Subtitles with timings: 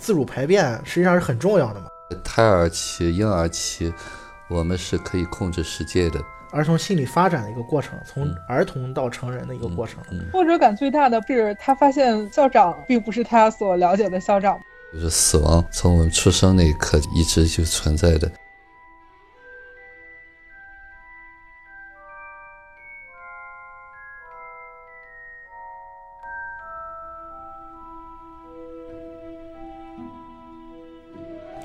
[0.00, 1.86] 自主排便实际上是很重要的嘛。
[2.24, 3.92] 胎儿期、婴儿期，
[4.48, 6.20] 我们是可以控制世界的。
[6.52, 10.02] 儿童心理发展的一个过程，从儿童到成人的一个过程。
[10.32, 14.58] 挫折感最大的是他发现校长并不是他所了解的校长，
[14.92, 18.28] 就是死亡从我们出生那一刻一直就存在的。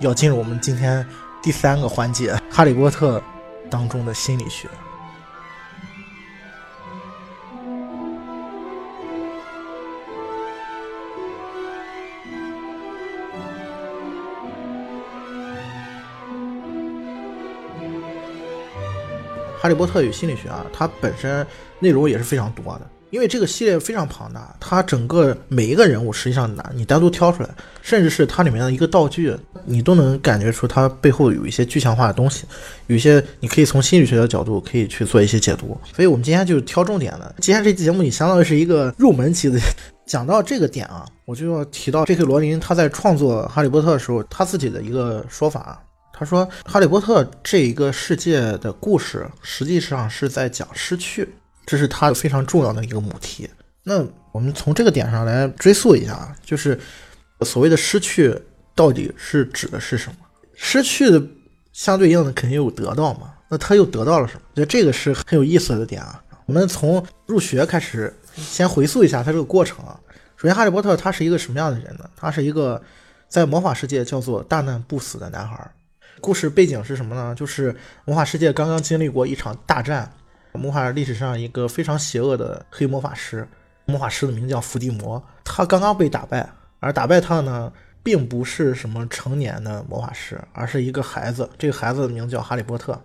[0.05, 1.03] 要进入我们今天
[1.41, 3.17] 第三个环节，《哈利波特》
[3.71, 4.67] 当中的心理学。
[19.59, 21.45] 《哈利波特与心理学》啊，它本身
[21.79, 22.87] 内容也是非常多的。
[23.15, 27.49] 因为这个系列非常庞大，它整个每一个人物实际上难你单独挑出来，
[27.81, 32.43] 甚至是它里面的一个道具，你都能感觉出它背后有一些具象化的东西，
[32.87, 35.79] 有一些你可以从心理学的角度可以去做一些解读。
[35.95, 37.33] 所以我们今天就挑重点的。
[37.39, 39.57] 今天这期节目你相当于是一个入门级的。
[40.05, 42.21] 讲到这个点啊，我就要提到 J.K.
[42.23, 45.81] 罗琳他在创作《哈利波特》的时候，他自己的一个说法。
[46.13, 51.27] 他说，《哈利波特》这一个世界的故事实际上是在讲失去。
[51.65, 53.49] 这是他非常重要的一个母题。
[53.83, 56.79] 那我们从这个点上来追溯一下，就是
[57.41, 58.35] 所谓的失去
[58.73, 60.17] 到底是指的是什么？
[60.55, 61.21] 失去的
[61.71, 63.33] 相对应的肯定有得到嘛？
[63.47, 64.41] 那他又得到了什么？
[64.51, 66.21] 我觉得这个是很有意思的点啊。
[66.47, 69.99] 我们从入学开始，先回溯一下他这个过程啊。
[70.35, 72.09] 首先，哈利波特他是一个什么样的人呢？
[72.15, 72.81] 他是一个
[73.27, 75.71] 在魔法世界叫做大难不死的男孩。
[76.19, 77.35] 故事背景是什么呢？
[77.35, 77.75] 就是
[78.05, 80.11] 魔法世界刚刚经历过一场大战。
[80.55, 83.47] 魔法历史上一个非常邪恶的黑魔法师，
[83.85, 85.21] 魔法师的名字叫伏地魔。
[85.43, 86.49] 他刚刚被打败，
[86.79, 87.71] 而打败他的呢，
[88.01, 91.49] 并不是什么成年的魔法师，而是一个孩子。
[91.57, 92.99] 这个孩子的名字叫哈利波特。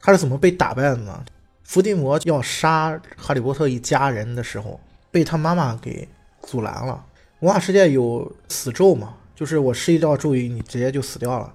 [0.00, 1.24] 他是怎么被打败的呢？
[1.62, 4.78] 伏地魔要杀哈利波特一家人的时候，
[5.10, 6.06] 被他妈妈给
[6.42, 7.02] 阻拦了。
[7.38, 11.52] 魔法世界有死咒嘛，就是我施一道咒语，你直接就死掉了。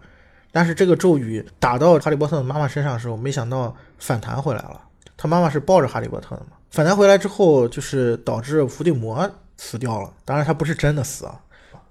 [0.52, 4.82] 但是这个咒语打到哈利波特的妈妈身上的时候，没想到反弹回来了。
[5.22, 6.56] 他妈妈是抱着哈利波特的嘛？
[6.72, 10.10] 反弹回来之后，就是导致伏地魔死掉了。
[10.24, 11.38] 当然，他不是真的死啊。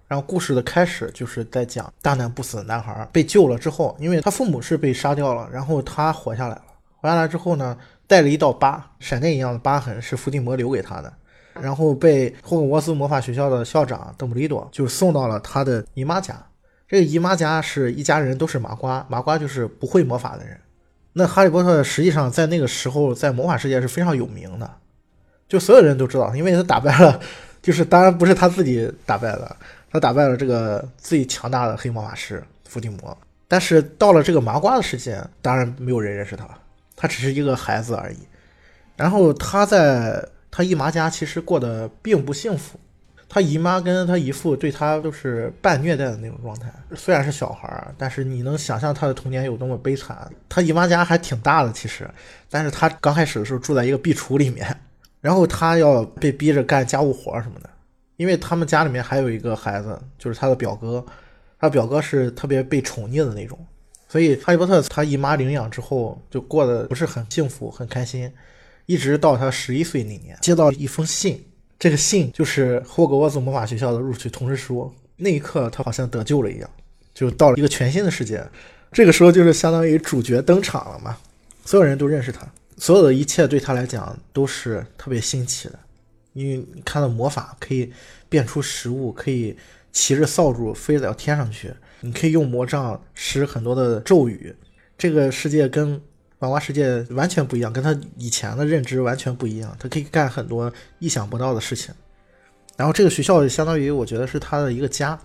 [0.07, 6.63] 然后故事的开始就是在讲大难不死的男孩被救了之后，因为他父母是被杀掉了，然后他活下来了。
[6.97, 11.13] 活下来之后呢，带了一道疤，闪电一样的疤痕是伏地魔留给他的。
[11.61, 16.35] 然后被霍格沃斯魔法学校的校长邓布利多就送到了他的姨妈家。
[16.89, 20.59] 这个姨妈家是一家人都是麻瓜，麻瓜就是不会魔法的人。
[21.19, 24.71] 那哈利波特实际上在那个时候在魔法世界是非常有名的，
[25.49, 27.21] 就所有人都知道，因为他打败了，
[27.61, 29.57] 就是当然不是他自己打败的，
[29.91, 33.19] 他打败了这个最强大的黑魔法师伏地魔。
[33.49, 36.49] 但是到了这个麻瓜的世界，当然没有人认识他，
[36.95, 38.19] 他只是一个孩子而已。
[38.95, 42.79] 然后他在他姨妈家其实过得并不幸福。
[43.29, 50.27] 他姨妈跟他姨父对他都是半虐待的那种状态，虽然是小孩儿，但是你能想象他的童年有多么悲惨。
[50.49, 52.09] 他姨妈家还挺大的，其实，
[52.49, 54.67] 但是他刚开始的时候住在一个壁橱里面，
[55.21, 57.69] 然后他要被逼着干家务活什么的，
[58.17, 61.05] 因为他们家里面还有一个孩子，就是他的表哥，
[61.61, 63.59] 他表哥是特别被宠溺的那种，
[64.09, 68.33] 所以哈利波特他姨妈领养之后就过得不是很幸福、很开心，
[68.87, 71.45] 一直到他十一岁那年接到一封信。
[71.79, 74.93] 这个信就是霍格沃兹魔法学校的录取通知书。
[75.17, 76.71] 那一刻，他好像得救了一样，
[77.15, 78.45] 就到了一个全新的世界。
[78.93, 81.19] 这个时候，就是相当于主角登场了嘛，
[81.65, 82.47] 所有人都认识他，
[82.77, 85.79] 所有的一切对他来讲都是特别新奇的。
[86.35, 87.93] 因为你看到魔法可以
[88.29, 89.57] 变出食物，可以
[89.93, 94.55] 骑着扫帚飞到天上去，你可以用魔杖施很多的咒语。
[94.97, 96.01] 这个世界跟
[96.41, 99.77] 娃娃世界完全不一样，跟他以前的认知完全不一样。
[99.79, 101.93] 他可以干很多意想不到的事情。
[102.77, 105.19] 然后这个学校相当于我觉得是他的一个家，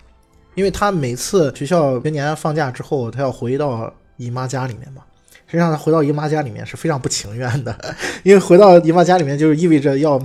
[0.56, 5.04] 因为他每次学校元年放假之后，他要回到姨妈家里面嘛。
[5.46, 10.20] 实际上他回到姨妈家里面是非常不情愿的，因为回到姨妈家里面就意味着要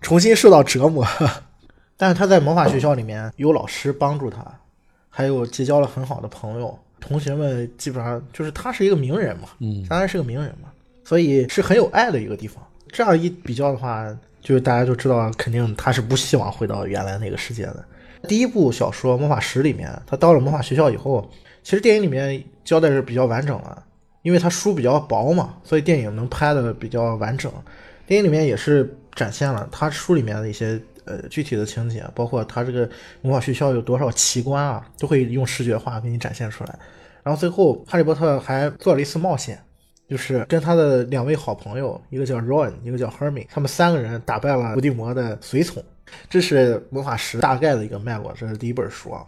[0.00, 1.06] 重新受到折磨。
[1.98, 4.42] 但是他在魔法学校里面有老师帮助他，
[5.10, 6.78] 还有结交了很好的朋友。
[7.00, 10.68] 同学们基本上就是他是一个名人嘛，嗯，当然是个名人嘛，
[11.04, 12.62] 所以是很有爱的一个地方。
[12.88, 14.06] 这样一比较的话，
[14.40, 17.84] 就是大家就知道，肯定他是不希望回到原来那个世界的。
[18.28, 21.30] 第一部小说《魔法石》里面，他到了魔法学校以后，
[21.62, 23.82] 其实电影里面交代是比较完整了，
[24.22, 27.50] 因为他书比较薄嘛，所以电影能拍的比较完整。
[28.06, 30.80] 电影里面也是展现了他书里面的一些
[31.10, 32.88] 呃具体的情节，包括他这个
[33.22, 36.78] 魔法学校有多少奇观啊，都会用视觉化给你展现出来。
[37.22, 39.60] 然后最后，哈利波特还做了一次冒险，
[40.08, 45.82] 就是跟他的两位好朋友，一个叫 Ron，一个叫 Hermione，他们三个人打败了伏地魔的随从。
[46.28, 49.24] 这是魔法石大概的一个脉络，这是第一本书啊。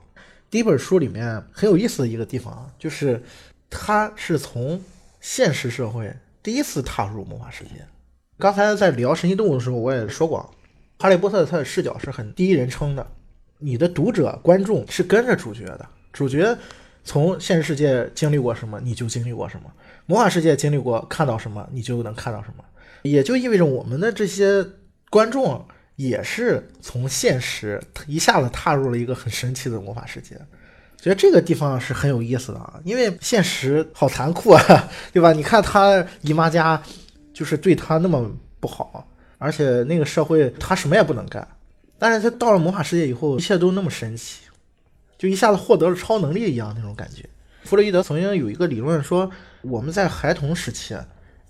[0.51, 3.23] 第一本书里面很有意思的一个地方啊，就是
[3.71, 4.83] 他是从
[5.21, 6.13] 现实社会
[6.43, 7.71] 第一次踏入魔法世界。
[8.39, 10.53] 刚才在聊神奇动物的时候，我也说过，
[11.03, 13.05] 哈利波特他的视角是很第一人称的，
[13.59, 16.57] 你的读者观众是跟着主角的，主角
[17.03, 19.69] 从现实世界经历过什么，你就经历过什么；
[20.07, 22.63] 魔法世界经历过看到什么，你就能看到什么。
[23.03, 24.65] 也就意味着我们的这些
[25.11, 25.67] 观众
[25.97, 30.37] 也是从现实一下子踏入了一个很神奇的魔法世界。
[30.99, 35.33] 觉得这个地方是很有意思的啊，因为现实好残酷啊， 对吧？
[35.33, 36.81] 你看他姨妈家。
[37.35, 39.09] 就是对他那么不好，
[39.43, 41.47] 而且那个社会他什么也不能干，
[41.99, 44.43] 但是他到了魔法世界以后，一切都那么神奇，
[45.19, 47.29] 就一下子获得了超能力一样那种感觉。
[47.65, 49.29] 弗洛伊德曾经有一个理论说，
[49.63, 50.97] 我们在孩童时期，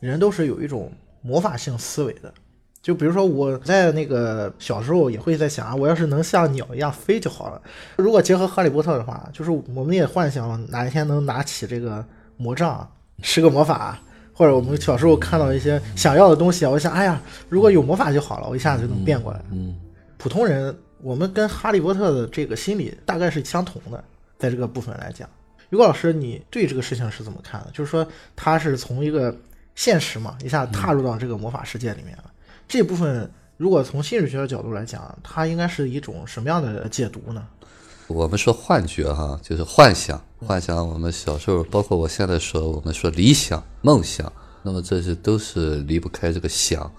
[0.00, 0.90] 人都是有一种
[1.20, 2.32] 魔法性思维的，
[2.80, 7.60] 就比如说我在那个小时候也会在想啊，我要是能像鸟一样飞就好了。
[7.96, 12.04] 如果结合哈利波特的话，就是我们也幻想哪一天能拿起这个
[12.36, 12.90] 魔杖，
[13.22, 14.00] 施个魔法。
[14.42, 19.40] 或者我们小时候看到一些想要的东西啊，我想，哎呀，如果有魔法就好了，我一下子就能变过来。
[19.52, 19.78] 嗯，
[20.18, 24.02] 普通人，我们跟哈利波特的这个心理大概是相同的，
[24.40, 25.28] 在这个部分来讲，
[25.70, 27.68] 于果老师，你对这个事情是怎么看的？
[27.72, 28.04] 就是说，
[28.34, 29.32] 他是从一个
[29.76, 32.24] 现实嘛，一下踏入到这个魔法世界里面了。
[32.66, 37.46] 这部分如果从心理学的角度来讲，它应该是一种什么样的解读呢？
[38.12, 40.86] 我们说幻觉哈，就是幻想，幻想。
[40.86, 44.30] 我们小时候，包括我现在说，我们说理想、梦想，
[44.62, 46.90] 那么这些都是离不开这个想。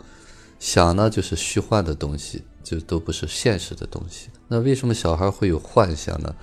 [0.59, 4.29] 想呢，就是虚幻的东西，就都不是现实的东西。
[4.47, 6.33] 那为什么小孩会有幻想呢？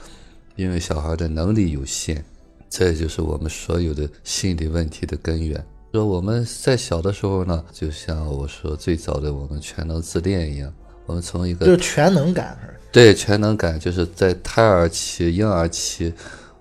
[0.57, 2.23] 因为小孩的能力有限，
[2.69, 5.65] 这就是我们所有的心理问题的根源。
[5.93, 10.73] 说我们在小的时候呢，就像我说最早的我们全能自恋一样，
[11.07, 12.59] 我们从一个就是全能感
[12.93, 16.13] 对全能感，就是在胎儿期、婴儿期，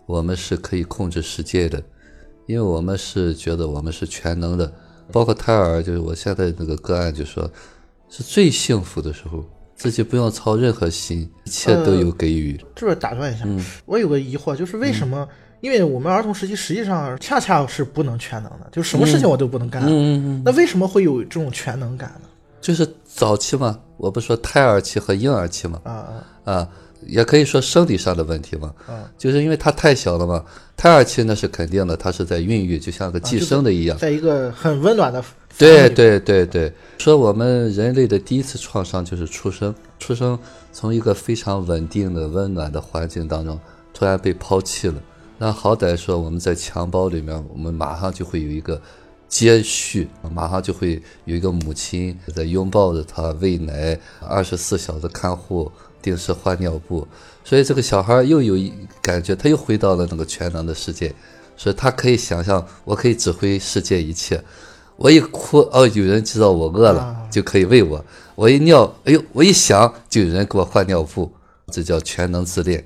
[0.05, 1.81] 我们是可以控制世界的，
[2.45, 4.71] 因为我们是觉得我们是全能的。
[5.11, 7.49] 包括胎儿，就是我现在那个个案，就说
[8.09, 9.43] 是最幸福的时候，
[9.75, 12.59] 自己不用操任何心，一切都有给予。
[12.75, 13.45] 这边打断一下，
[13.85, 15.27] 我有个疑惑，就是为什么？
[15.61, 19.83] 因为我们儿童时期实际上恰恰是不能全能的，就什么事情我都不能干。
[19.85, 22.29] 嗯那为什么会有这种全能感呢？
[22.61, 26.69] 就是早期嘛，我不说胎儿期和婴儿期嘛，啊啊啊，
[27.05, 30.43] 也可以说生理上的问题嘛，啊，就是因为它太小了嘛。
[30.77, 35.21] 胎儿期那是肯定的，它是在孕育，就像个寄生的一样，在一个很温暖的。
[35.57, 40.39] 对对对对，说我们人类的第一次创伤就是出生，出生
[40.71, 43.59] 从一个非常稳定的温暖的环境当中
[43.93, 44.95] 突然被抛弃了，
[45.37, 48.81] 那好歹说我们在襁褓里面，我们马上就会有一个。
[49.29, 53.97] 接续，马上就会有一个母亲在拥抱着他喂奶，
[54.27, 55.71] 二十四小时看护，
[56.01, 57.07] 定时换尿布，
[57.43, 58.73] 所以这个小孩又有一
[59.03, 61.13] 感觉，他又回到了那个全能的世界，
[61.55, 64.43] 所以他可以想象，我可以指挥世界一切，
[64.95, 68.03] 我一哭，哦，有人知道我饿了，就可以喂我；
[68.33, 71.31] 我一尿，哎呦，我一想，就有人给我换尿布，
[71.71, 72.83] 这叫全能自恋。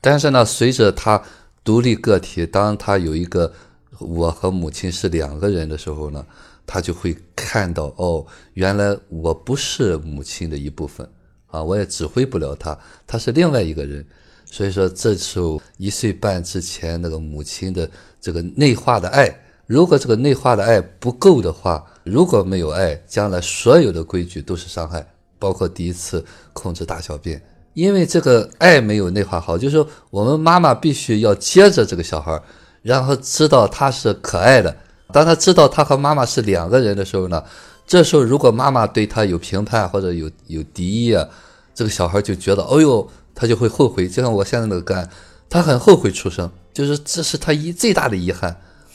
[0.00, 1.22] 但是呢，随着他
[1.62, 3.52] 独立个体，当他有一个。
[3.98, 6.24] 我和母亲是两个人的时候呢，
[6.66, 8.24] 他就会看到哦，
[8.54, 11.08] 原来我不是母亲的一部分
[11.46, 14.04] 啊，我也指挥不了他，他是另外一个人。
[14.50, 19.28] 所以说，这时候一岁半之前那个母亲的这个内化的爱，
[19.66, 25.06] 如果这个内化的爱不够的话，如果没有爱，将来所有的规矩都是伤害，
[25.38, 26.24] 包括第一次
[26.54, 27.42] 控制大小便，
[27.74, 32.40] 因为这个爱没有内化好，就是说我们妈妈必须要接着这个小孩。
[32.82, 34.74] 然后知道他是可爱的，
[35.12, 37.42] 当他知道他和妈妈是两个人的时候呢，
[37.86, 41.26] 这时候如果妈妈对他有评判或者有有敌意啊，
[41.74, 44.08] 这个小孩就觉得，哦呦，他就会后悔。
[44.08, 45.08] 就像我现在那个干，
[45.48, 48.54] 他很后悔出生，就是这是他一最大的遗憾。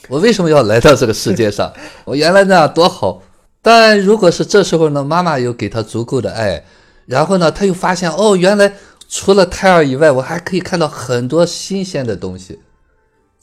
[0.10, 1.72] 我为什么要来到这个世界上？
[2.06, 3.22] 我原来那样多好。
[3.62, 6.63] 但如果是这时候呢，妈妈有给他足够的爱，
[7.06, 8.74] 然后呢，他又发现，哦，原来
[9.08, 12.60] 除了胎儿以外，我还可以看到很多新鲜的东西。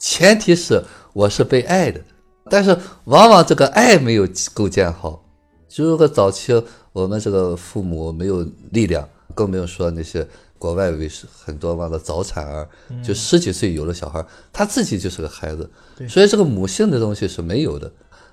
[0.01, 2.01] 前提是我是被爱的，
[2.49, 5.23] 但是往往这个爱没有构建好。
[5.75, 6.51] 如果早期
[6.91, 10.27] 我们这个父母没有力量，更不用说那些
[10.57, 12.67] 国外为很多嘛的早产儿，
[13.03, 15.69] 就十几岁有了小孩，他自己就是个孩子，
[16.09, 17.89] 所以这个母性的东西是没有的。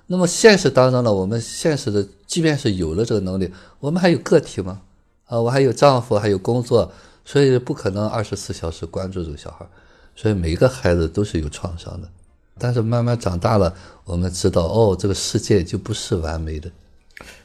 [0.06, 4.80] 那么现实当中呢，我们现实的，即便是有了这个能力，我们还有个体吗？
[5.26, 6.90] 啊，我还有丈夫，还有工作，
[7.26, 9.66] 所以不可能二十四小时关注这个小孩，
[10.18, 12.08] 所以每个孩子都是有创伤的。
[12.58, 13.72] 但是慢慢长大了，
[14.04, 16.68] 我们知道哦，这个世界就不是完美的。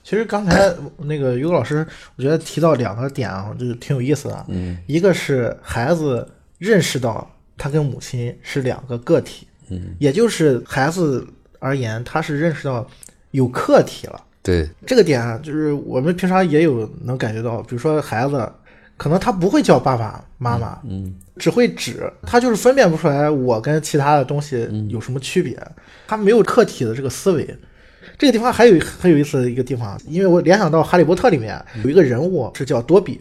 [0.03, 4.45] 其实刚才那个于老师，我觉得提到两个点啊，就是挺有意思的。
[4.47, 6.27] 嗯，一个是孩子
[6.57, 11.27] 认识到他跟母亲是两个个体，嗯，也就是孩子
[11.59, 12.87] 而言，他是认识到
[13.29, 14.19] 有客体了。
[14.41, 18.51] 对，这个点啊，就是我们平常也有能感觉到，比如说孩子，
[19.03, 25.59] 可能他不会叫爸爸妈妈，嗯只会指，他就是分辨不出来我跟其他的东西有什么区别，
[26.07, 27.45] 他没有客体的这个思维。
[28.17, 33.19] 这个地方还有很有意思的一个地方，因为我联想到《哈利波特》里面有一个人物是叫多比，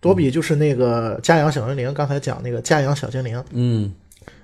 [0.00, 3.40] 多比就是那个家养小精灵，刚才讲那个家养小精灵。
[3.52, 3.94] 嗯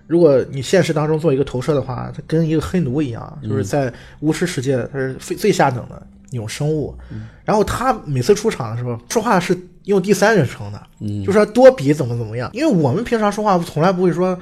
[0.07, 6.97] 如果你现实当中做一个投射的话，它跟一个黑奴一样，就是在巫师世界他是最最下等的那种生物。
[7.45, 12.51] 然后他每次出场的时候说话是用第三人称的，嗯就说多比怎么怎么样。
[12.53, 14.37] 因为我们平常说话从来不会说，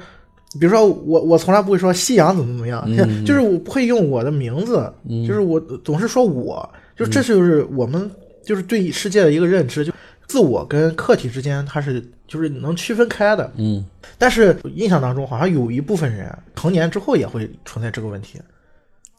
[0.59, 4.91] 比如说我我从来不会说夕阳怎么怎么样，嗯 就是我不会用我的名字，
[5.27, 8.09] 就是我总是说我，就这就是我们
[8.43, 9.93] 就是对世界的一个认知，就
[10.27, 13.49] 自我跟客体之间它是就是能区分开的。
[13.55, 13.85] 嗯
[14.17, 18.39] 但是印象当中，好像有一部分人成年之后也会存在这个问题，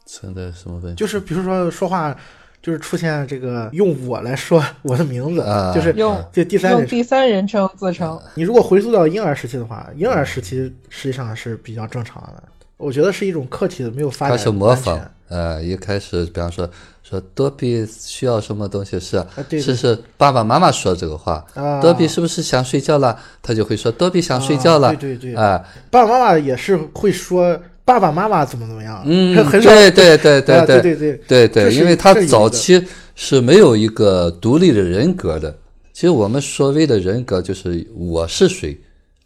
[0.07, 0.99] 存在什么问题？
[0.99, 2.17] 就是比如说说话，
[2.63, 6.99] 就是出现这个用我来说我的名字，啊就是用就第三用人称。
[6.99, 12.43] 第三人称自称，你如果回溯到婴儿时期的话，婴儿时期实际上是比较正常的。
[12.77, 16.69] 我觉得是一种客体的没有发展开始模仿，呃，一开始比方说
[17.03, 23.19] 说多比需要什么东西是啊啊对是是爸爸妈妈说这个话，啊多比是不是想睡觉了？
[23.43, 25.61] 他就会说多比想睡觉了，啊对对对啊，
[25.91, 35.57] 爸爸妈妈也是会说爸爸妈妈怎么怎么样，嗯，很少对对对对啊对对对对对，因为他早期是没有一个独立的人格的。
[35.95, 38.79] 其实我们所谓的人格就是我是谁，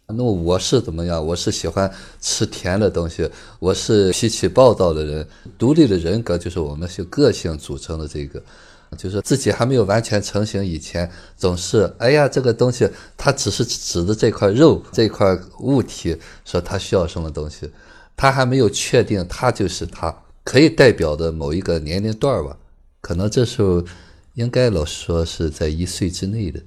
[0.07, 1.23] 那么我是怎么样？
[1.27, 1.91] 我是喜欢
[2.21, 3.29] 吃甜的东西，
[3.59, 5.27] 我是脾气暴躁的人。
[5.57, 8.41] 独立的人格就是我们是个性组成的这个。
[8.95, 16.15] 就是自己还没有完全成型以前，总是哎呀，这个东西它只是指的这块肉这块物体，
[16.45, 17.67] 说它需要什么东西，
[18.15, 22.57] 它还没有确定他就是他，可以代表的某一个年龄段吧。
[23.01, 23.83] 可能这时候
[24.35, 26.59] 应该老实说是在一岁之内的。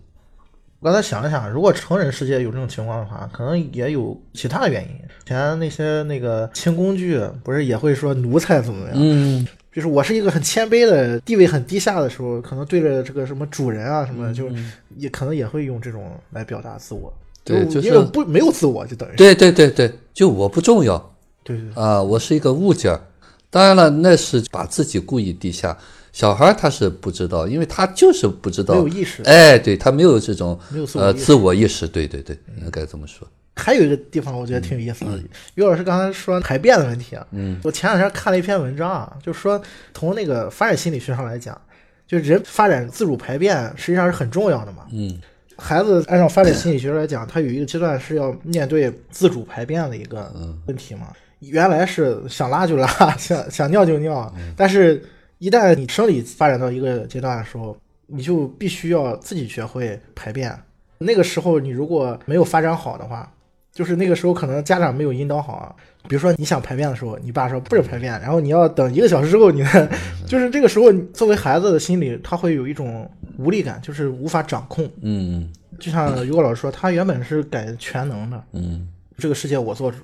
[0.80, 4.90] 我刚才想了想，如果成人世界有这种情况的话，可能也有其他的原因。
[4.90, 8.94] 以前那些那个清宫剧不是也会说奴才怎么样？
[8.96, 14.48] 嗯就是我是一个很谦卑的、地位很低下的时候，可能对着这个什么主人啊什么，就
[14.96, 17.12] 也可能也会用这种来表达自我。
[17.44, 21.15] 对就是因为不没有自我，就等于对对对对，就我不重要
[21.46, 23.00] 对对对啊，我是一个物件儿。
[23.48, 25.76] 当然了，那是把自己故意低下。
[26.12, 33.28] 小孩儿他是不知道，因为他就是不知道没有意识哎，对他没有这种没有呃自我意识，对对对，应该这么说。
[33.54, 35.10] 还有一个地方我觉得挺有意思的，
[35.54, 39.60] 于老师刚才说排便的问题啊，嗯，我前两天看了一篇文章啊，就是说
[39.94, 41.58] 从那个发展心理学上来讲，
[42.06, 44.86] 就人发展自主排便实际上是很重要的嘛。
[44.92, 45.18] 嗯
[45.58, 50.30] 孩子按照发展心理学来讲，他有一个阶段是要面对自主排便的一个
[50.66, 51.08] 问题嘛。
[51.40, 52.86] 原来是想拉就拉，
[53.18, 55.02] 想想尿就尿，但是
[55.38, 57.76] 一旦你生理发展到一个阶段的时候，
[58.06, 60.56] 你就必须要自己学会排便。
[60.98, 63.30] 那个时候你如果没有发展好的话，
[63.72, 65.74] 就是那个时候可能家长没有引导好啊。
[66.08, 69.88] 比如说你想排便的时候，你爸说不准排便，然后你要等一个小时之后你再，
[70.26, 74.88] 就是这个时候作为孩子的心理，他会有一种无力感，就是无法掌控。
[75.02, 78.88] 嗯就像于果老师说，他原本是感全能的，嗯
[79.18, 79.98] 这个世界我做主，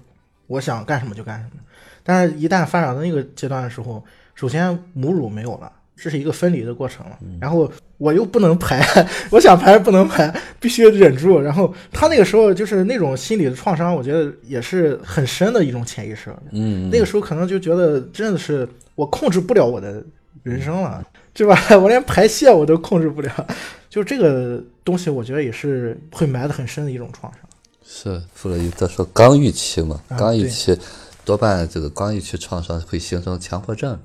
[0.53, 1.63] 我想干什么就干什么。
[2.03, 4.05] 但是，一旦发展到那个阶段的时候，
[4.35, 7.19] 首先母乳没有了，这是一个分离的过程了。
[7.41, 8.85] 然后我又不能排，
[9.31, 11.41] 我想排不能排，必须忍住。
[11.41, 16.35] 然后他那个时候就是那种心理的创伤，我觉得也是很深的一种潜意识。
[16.51, 20.05] 嗯，那个时候可能就觉得真的是我控制不了我的
[20.43, 21.57] 人生了，对吧？
[21.79, 23.47] 我连排泄我都控制不了，
[23.89, 27.43] 就这个东西，我觉得也是会埋得很深的一种创伤。
[27.85, 30.79] 是弗洛伊德说刚预期嘛，啊刚预期
[31.25, 33.99] 多半这个刚预期创伤会形成强迫症。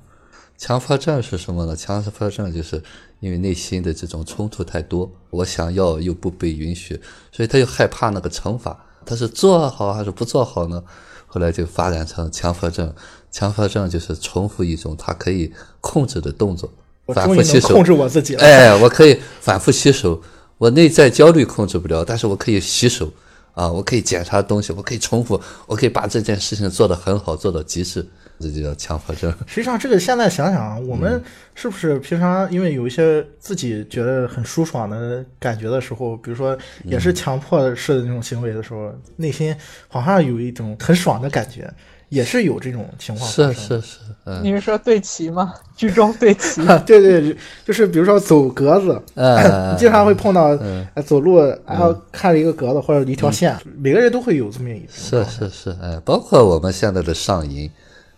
[0.58, 1.76] 强迫症是什么呢？
[1.76, 2.82] 强迫症就是
[3.20, 7.00] 因为内心的这种冲突太多，我想要又不被允许，
[7.32, 8.86] 所以他又害怕那个惩罚。
[9.06, 10.84] 他是做好还是不做好呢？
[11.28, 12.94] 后来就发展成强迫症。
[13.30, 16.72] 强迫症就是重复一种他可以控制的动作，
[17.06, 17.84] 我反复洗手控。
[17.84, 18.42] 制我自己了。
[18.42, 20.20] 哎，我可以反复洗手，
[20.58, 23.12] 我内在焦虑控制不了，但是我可以洗手
[23.58, 28.06] 啊，我可以检查东西，我可以重复，我可以把这件事情做得很好，做到极致。
[28.40, 29.34] 这就叫强迫症。
[29.48, 31.24] 实际上，这个现在想想，我嗯们
[31.56, 39.56] 是不是平常因为有一些自己觉得很舒爽的感觉的时候，比如说也嗯是强迫式的那种行为的时候，内心
[39.88, 41.68] 好像有一种很爽的感觉，
[42.10, 43.54] 也是有这种情况发是生。
[43.54, 44.42] 是是，嗯。
[44.44, 45.54] 你是说对齐吗？
[45.76, 47.36] 居中对齐， 对对，
[47.66, 57.70] 就是比如说走格子，嗯，你经常会碰到嗯，呃走路，然后看了一个格子或者一条线，每个人都会有这么一种是是是，哎，包括我们现在的上瘾，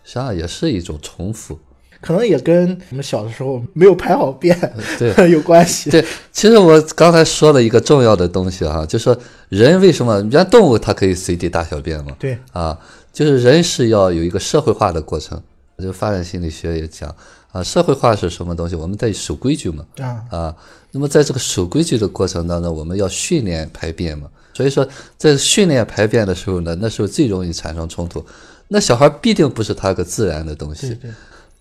[0.04, 1.60] 实际上也是一种重复。
[2.02, 4.58] 可能也跟我们小的时候没有排好便
[4.98, 5.14] 对。
[5.30, 5.90] 有关系。
[5.90, 9.14] 对，其实我刚才说了一个重要的东西哈、就说
[9.50, 12.80] 人为什么，你像动物它可以随地大小便嘛，对，啊，
[13.12, 15.42] 就是人是要有一个社会化的过程。
[15.82, 17.16] 就发展心理学也讲
[17.54, 18.76] 啊，社会化是什么东西？
[18.76, 20.56] 我们得守规矩嘛，啊，啊，
[20.92, 24.28] 那么在这个守规矩的过程当中，我们要训练排便嘛。
[24.54, 24.86] 所以说，
[25.18, 28.26] 在训练排便的时候呢，那时候最容易产生冲突。
[28.68, 31.12] 那小孩必定不是他个自然的东西，对对，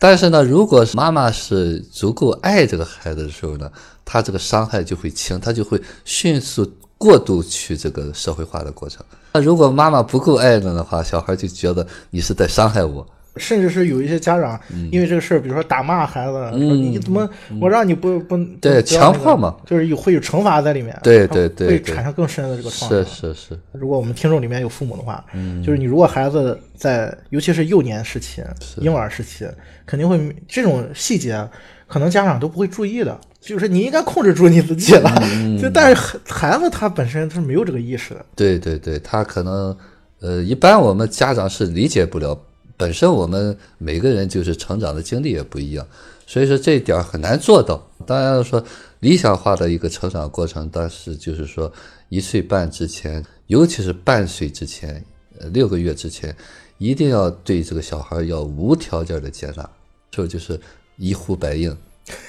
[0.01, 3.71] 但是呢，如果妈妈是足够爱这个孩子的时候呢，
[4.05, 9.03] 他这个伤害就会轻，他就会迅速过渡去这个社会化的过程。
[9.33, 13.07] 那如果妈妈不够爱了的话，小孩就觉得你是在伤害我。
[13.37, 14.89] 甚至是有一些家长嗯。
[14.91, 17.29] 因为这个事儿，比如说打骂孩子，说你怎么
[17.61, 19.57] 我让你不不嗯对强迫嘛。
[19.65, 23.05] 就是有会有惩罚在里面，对对对对会产生更深的这个创伤。
[23.05, 25.63] 是是是，如果我们听众里面有父母的话，嗯。
[25.63, 28.43] 就是你如果孩子在尤其是幼年时期、
[28.79, 29.47] 婴儿时期，
[29.87, 31.49] 肯定会这种细节，
[31.89, 33.19] 可能家长都不会注意的。
[33.41, 35.57] 就是你应该控制住你自己了，嗯。
[35.57, 39.77] 就但是孩孩子他本身他是没有这个意识的，对对对，他可能
[40.21, 42.37] 呃，一般我们家长是理解不了，
[42.77, 45.87] 本身我们每个人就是成长的经历也不一样，
[46.27, 47.81] 所以说这一点儿很难做到。
[48.05, 48.63] 当然说
[49.01, 51.73] 理想化的一个成长过程，但是就是说
[52.09, 55.03] 一岁半之前，尤其是半岁之前，
[55.39, 56.35] 呃六个月之前，
[56.79, 59.71] 一定要对这个小孩要无条件的接纳，
[60.11, 60.61] 这就是
[60.99, 61.75] 一呼百应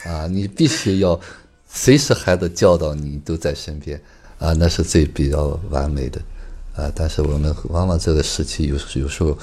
[0.06, 1.20] 啊，你必须要
[1.68, 4.00] 随时孩子叫到你都在身边
[4.38, 6.22] 啊，那是最比较完美的
[6.76, 6.92] 啊。
[6.96, 9.34] 但是我们往往这个时期有时有时候，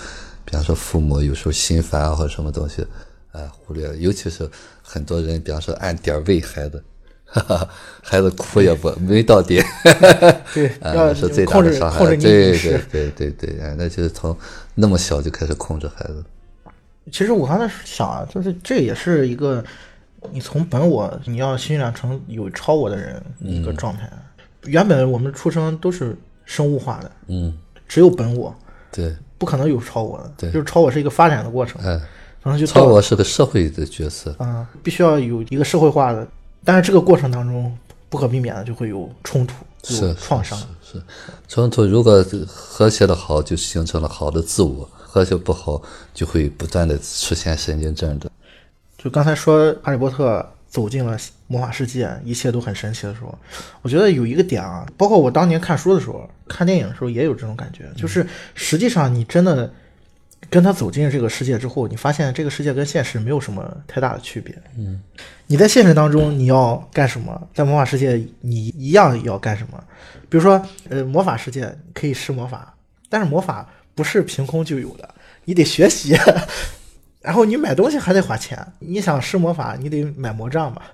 [0.45, 2.87] 比方说父母有时候心烦啊或者什么东西，
[3.33, 4.49] 啊忽略了，尤其是
[4.83, 6.83] 很多人，比方说按点儿喂孩子，
[7.25, 7.69] 哈哈，
[8.03, 9.65] 孩子哭也不没到点，
[10.55, 12.05] 对，啊，那是最大的伤害。
[12.17, 12.81] 对对。
[12.91, 14.37] 对对对，哎，那就是从
[14.75, 16.25] 那么小就开始控制孩子。
[17.13, 19.65] 其实我刚才想啊，就是这也是一个
[20.31, 24.11] 你从本我你要训练成有超我的人一个状态。
[24.65, 28.53] 原本我们出生都是生物化的，嗯，只有本我，
[28.91, 30.33] 对，不可能有超我的。
[30.37, 32.01] 对就是超我是一个发展的过程，嗯，
[32.43, 34.35] 然后就超我是个社会的角色。
[34.39, 36.27] 啊、必须要有一个社会化的，
[36.65, 37.73] 但是这个过程当中
[38.09, 40.59] 不可避免的就会有冲突，是有创伤。
[40.83, 41.03] 是
[41.49, 45.83] 冲突，如果和谐的好，就形成了好的自我；和谐不好，
[46.15, 48.31] 就会不断的出现神经症的。
[48.97, 51.19] 就刚才说哈利波特走进了
[51.49, 53.37] 魔法世界，一切都很神奇的时候，
[53.83, 59.73] 我觉得有一个点啊，包括我当年看书的时候、看电影的时候也有这种感觉，就是实际上你真的
[60.49, 64.57] 跟他走进这个世界之后，你发现这个世界跟现实没有什么太大的区别。
[64.77, 65.03] 嗯，
[65.47, 69.83] 你在现实当中你要干什么，在魔法世界你一样要干什么。
[70.29, 72.75] 比如说，呃，魔法世界可以施魔法，
[73.09, 75.09] 但是魔法不是凭空就有的，
[75.45, 76.17] 你得学习。
[77.23, 80.93] 然后你买东西还得花钱，你想施魔法，你得买魔杖吧？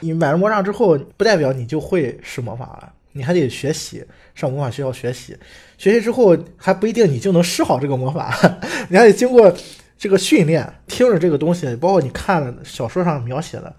[0.00, 5.36] 你买了魔杖之后，不代表你就会施魔法了，你还得学习，上魔法学校学习，
[5.78, 8.36] 学习之后还不一定你就能施好这个魔法，
[8.90, 9.52] 你还得经过
[9.96, 10.70] 这个训练。
[10.86, 13.74] 听着这个东西，包括你看了小说上描写的，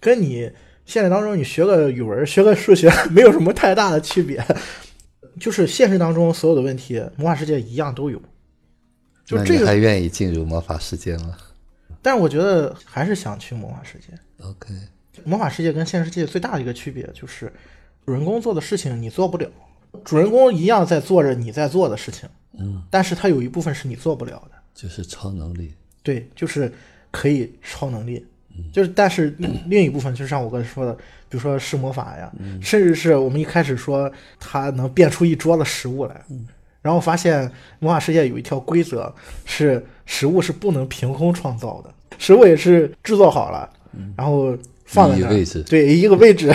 [0.00, 0.50] 跟你
[0.84, 4.44] 现实当中你学个语文、学个数学没有什么太大的区别，
[5.38, 8.20] 就是现实当中所有的问题，魔法世界一样都有。
[9.24, 11.36] 就这个还愿意进入魔法世界吗
[12.02, 14.06] 但是我觉得还是想去魔法世界。
[14.44, 14.74] ？OK，
[15.22, 17.52] 魔法世界跟现实世界最大的一个区别就是，
[18.06, 19.48] 主人公做的事情你做不了，
[20.04, 25.74] 主人公一样在做着你在做的事情，嗯，但是他有一部分是你做不了的，就是超能力。
[26.02, 26.72] 对，就是
[27.10, 28.24] 可以超能力，
[28.72, 30.92] 就是但是另另一部分就是像我刚才说的，
[31.28, 32.32] 比如说施魔法呀，
[32.62, 36.24] 甚至是我们一开始说他能变出一桌子食物来，
[36.80, 43.70] 然后发现魔法世界有一条规则是食物是不能凭空创造的，食物也是制作好了，
[44.16, 45.62] 然后放在那儿以位置。
[45.64, 46.50] 对一个位置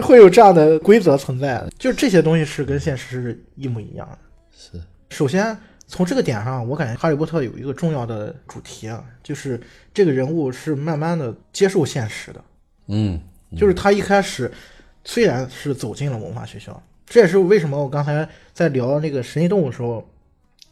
[0.00, 4.18] 会有这样的规则存在的，就是这些东西是跟现实是一模一样的。
[4.50, 9.60] 是，首先从这个点上，我感觉《哈利波特》有一个重要的主题啊，就是
[9.92, 12.44] 这个人物是慢慢的接受现实的，
[12.88, 13.20] 嗯，
[13.56, 14.50] 就是他一开始
[15.04, 20.08] 虽然是走进了魔法学校，这也是为什么我刚才在聊那个神奇动物的时候，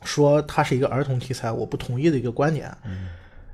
[0.05, 2.73] 说它是一个儿童题材，我不同意的一个观点。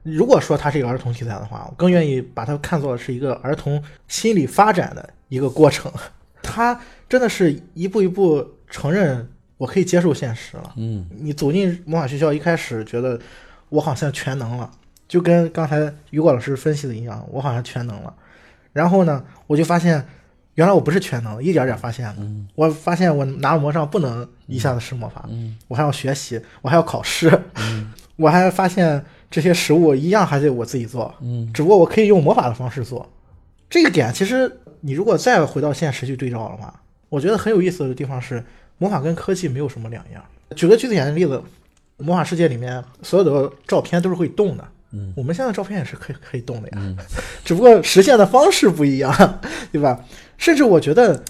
[0.04, 5.90] 如果说它是一个儿童题材的话，我更愿意把它看作是一个儿童心理发展的一个过程。
[6.42, 10.72] 它真的是一步一步承认我可以接受现实了。
[10.76, 13.18] 嗯，你走进魔法学校，一开始觉得
[13.70, 14.70] 我好像全能了，
[15.08, 18.14] 就跟刚才雨果老师分析的一样，我好像全能了。
[18.74, 20.04] 然后呢，我就发现
[20.56, 22.26] 原来我不是全能，一点点发现的。
[22.54, 25.26] 我发现我拿了魔杖不能一下子施魔法，
[25.68, 27.40] 我还要学习，我还要考试，
[28.16, 29.02] 我还发现
[29.34, 33.04] 这些食物一样还得我自己做，嗯，只不过我可以用魔法的方式做。
[33.68, 36.72] 这个点其实你如果再回到现实去对照的话，
[37.08, 38.44] 我觉得很有意思的地方是，
[38.78, 40.22] 魔法跟科技没有什么两样。
[40.54, 41.42] 举个具体点的例子，
[41.96, 46.94] 魔法世界里面所有的照片都是会动的，嗯，我们现在照片也是可以可以动的呀，
[47.44, 49.40] 只不过实现的方式不一样，
[49.72, 50.00] 对吧？
[50.38, 51.20] 甚至我觉得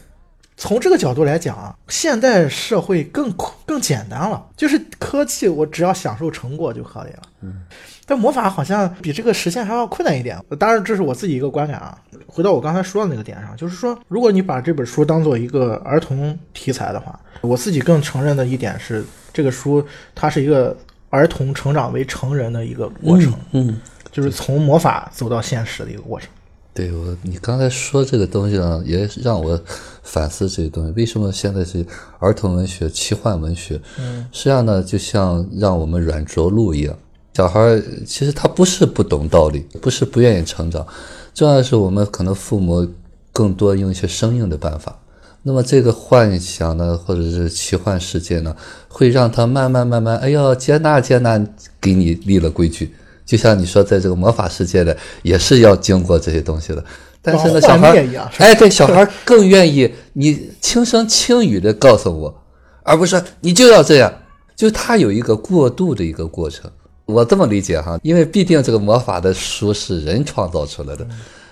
[0.58, 3.32] 从这个角度来讲啊，现代社会更
[3.64, 7.64] 更简单了，就是科技我只要享受成果就可以了，嗯。
[8.06, 11.98] 但魔法好像比这个实现还要困难一点，当然这是我自己一个观感啊。
[12.26, 20.76] 回到我刚才说的那个点上，就是说，如果你把这本书当做一个儿童题材的话，我自己更承认的一点是，这个书它是一个
[21.10, 26.28] 儿童成长为成人的一个过程，嗯，就是从魔法走到现实的一个过程。
[26.74, 29.58] 对我，你刚才说这个东西呢，也让我
[30.02, 30.92] 反思这个东西。
[30.96, 31.86] 为什么现在是
[32.18, 33.80] 儿童文学、奇幻文学？
[33.96, 36.98] 嗯，实际上呢，就像让我们软着陆一样。
[37.34, 40.86] 小孩儿其实他不是不懂道理，不是不愿意成长，
[41.34, 42.88] 重要的是我们可能父母
[43.32, 44.96] 更多用一些生硬的办法。
[45.42, 48.56] 那么这个幻想呢，或者是奇幻世界呢，
[48.88, 51.44] 会让他慢慢慢慢，哎呦，接纳接纳，
[51.80, 52.94] 给你立了规矩。
[53.26, 56.84] 就像你说，在这个魔法世界的，也是要经过这些东西的。
[57.20, 62.42] 但是呢，小孩儿，哎，对，小孩儿更愿意你轻声轻语的告诉我，
[62.84, 64.12] 而不是你就要这样，
[64.54, 66.70] 就他有一个过渡的一个过程。
[67.06, 71.06] 我这么理解哈，因为必定这个魔法的书是人创造出来的，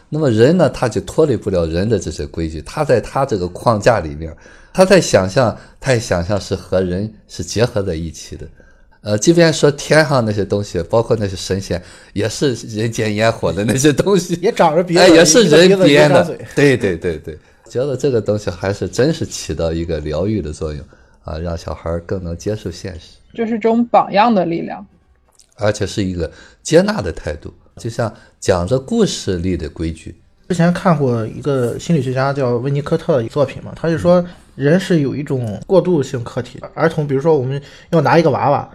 [0.09, 4.35] 那么人呢，他就脱离不了人的这些规矩，他在他这个框架里面，
[4.73, 8.47] 他在想象，他也想象是和人是结合在一起的。
[9.03, 16.25] 呃，即便说天上那些东西，包括那些神仙，也是人间烟火的那些东西， 也长着鼻子，哎，也是人编的。
[16.55, 17.37] 对对对对，
[17.69, 20.83] 觉得这个东西还是真是起到一个疗愈的作用
[21.25, 24.87] 啊，让小孩更能接受现实，就是这种榜样的力量。
[25.57, 26.31] 而且是一个
[26.63, 30.15] 接纳的态度，就像讲着故事里的规矩。
[30.49, 34.23] 之前看过一个心理学家叫温尼科特的作品嘛，他就说
[34.55, 36.61] 人是有一种过渡性客体。
[36.75, 37.61] 儿童，比如说我们
[37.91, 38.69] 要拿一个娃娃，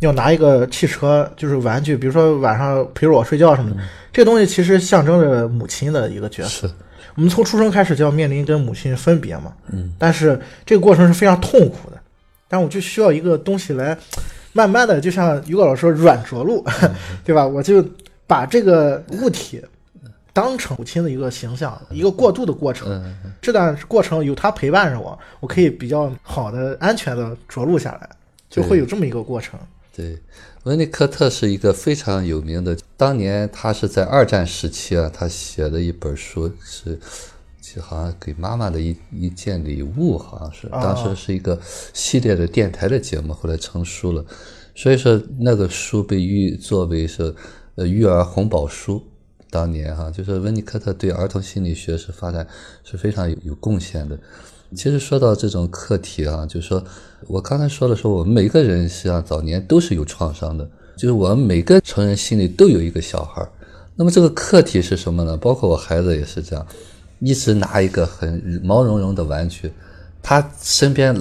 [0.00, 3.76] 要拿一个汽车，就是玩具，比如说晚上陪着我睡觉什么的，
[4.12, 6.72] 这个东西其实象征着母亲的一个角色。
[7.16, 12.00] 我们从出生开始就要面临跟母亲分别嘛，嗯，但是这个过程是非常痛苦的，
[12.48, 13.98] 但我就需要一个东西来。
[14.58, 16.64] 慢慢的，就像于果老师说，软着陆，
[17.22, 17.46] 对吧？
[17.46, 17.84] 我就
[18.26, 19.64] 把这个物体
[20.32, 23.00] 当成母亲的一个形象，一个过渡的过程。
[23.40, 28.10] 这段过程有他陪伴着我，我可以比较好的、安全的着陆下来，
[28.50, 29.56] 就会有这么一个过程。
[29.94, 30.18] 对，
[30.64, 36.98] 温尼科特是一个非常有名的，当年他是在二战时期啊，他写的一本书是。
[37.74, 41.58] 就好像给妈妈的一一件礼物，好像是当时是一个
[41.92, 44.24] 系列的电台的节目，后来成书了。
[44.74, 47.34] 所以说那个书被誉作为是
[47.74, 49.02] 呃育儿红宝书。
[49.50, 52.46] 当年哈，就是温尼科特对儿童心理学是发展
[52.84, 54.18] 是非常有有贡献的。
[54.76, 56.84] 其实说到这种课题啊，就是说
[57.26, 63.50] 我刚才说的说，我们每个人实际上早年都是有创伤的，就是我们每个成人心里都有一个小孩儿。
[63.96, 65.34] 那么这个课题是什么呢？
[65.34, 66.66] 包括我孩子也是这样。
[67.20, 69.72] 一直拿一个很毛茸茸的玩具，
[70.22, 71.16] 他身边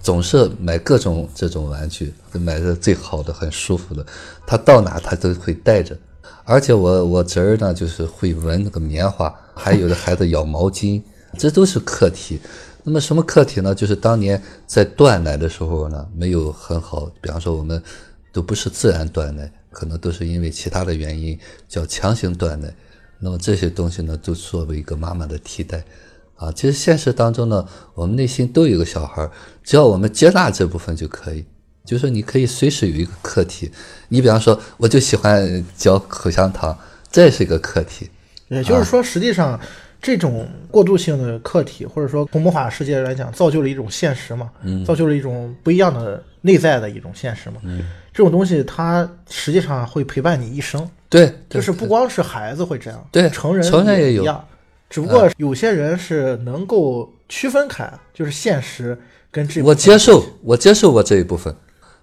[0.00, 4.04] 总是买各种这种玩具，买的最好的、很舒服的。
[4.46, 5.96] 他到哪他都会带着。
[6.44, 11.00] 而且我我侄儿呢，就是会闻那个棉花，还有的孩子咬毛巾，
[11.38, 12.40] 这都是课题。
[12.82, 13.72] 那么什么课题呢？
[13.72, 17.80] 就是当年在断奶的时候呢，没有很好，比方说我们
[18.32, 21.38] 都不是自然断奶，可能都是因为其他的原因
[21.68, 22.74] 叫强行断奶。
[23.24, 25.84] 那么这些东西呢，都作为一个妈妈的替代，
[26.34, 29.30] 啊，其实现实当中呢，我们内心都有一个小孩，
[29.62, 31.44] 只要我们接纳这部分就可以。
[31.84, 33.70] 就是说，你可以随时有一个课题，
[34.08, 36.76] 你比方说，我就喜欢嚼口香糖，
[37.10, 38.10] 这是一个课题。
[38.48, 39.58] 也就是说，实际上
[40.00, 44.50] 这种过渡性的课题，或者说从魔法世界来讲，造就了一种现实嘛，
[44.84, 47.56] 造就了一种不一样的内在的一种现实嘛。
[48.12, 50.88] 这种东西，它实际上会陪伴你一生。
[51.12, 54.42] 对，就是不光是孩子会这样，对，成人成人也一样，
[54.88, 58.98] 只不过有些人是能够区分开，就是现实
[59.30, 59.60] 跟这。
[59.62, 61.54] 我接受，我接受我这一部分，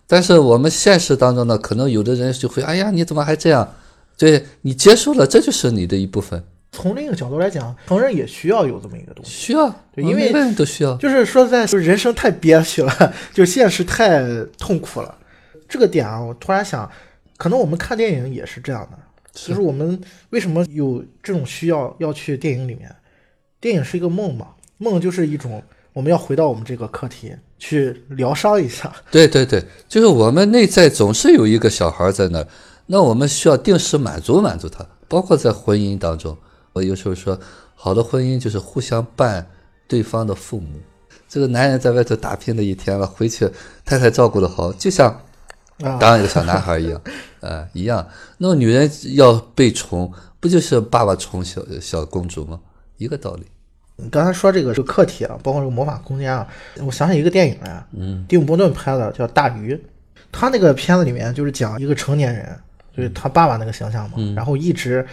[0.06, 3.68] 但是我们现实当中呢，可能有的人就会，哎呀，你怎么还这样？
[4.16, 9.32] 对你接受了，这就是你的一部分，从另一个角度来讲，成人也需要有这么一个东西。
[9.32, 10.96] 需要，对因为每个人都需要。
[10.98, 14.22] 就是说在，就是人生太憋屈了， 就现实太
[14.60, 15.16] 痛苦了。
[15.68, 16.90] 这个点啊，我突然想，
[17.40, 19.00] 可能我们看电影也是这样的，
[19.32, 19.98] 就是我们
[20.32, 22.94] 为什么有这种需要要去电影里面？
[23.62, 24.48] 电影是一个梦嘛，
[24.78, 28.94] 梦就是一种我们要回到我们这个课题去疗伤一下。
[29.10, 32.48] 对对对，就是我们内在总是有一个小孩在那儿，
[32.88, 36.38] 那我们需要定时满足满足他，包括在婚姻当中，
[36.74, 37.40] 我有时候说，
[37.74, 39.48] 好的婚姻就是互相伴
[39.88, 40.68] 对方的父母。
[41.30, 43.50] 这个男人在外头打拼了一天了，回去
[43.86, 45.22] 太太照顾的好，就像
[45.84, 47.02] 啊，当一个小男孩一样，
[47.42, 48.08] 呃，一样。
[48.38, 52.60] 那么女人要被宠，不就是爸爸宠小小公主吗？
[52.98, 53.46] 一个道理。
[53.96, 56.48] 你刚才说这个这个课题啊，包括这个魔法空间啊，
[56.86, 59.76] 我想起一个电影来，嗯，蒂姆·波顿拍的叫《大鱼》，
[60.32, 62.58] 他那个片子里面就是讲一个成年人，
[62.96, 65.06] 就是他爸爸那个形象嘛，然后一直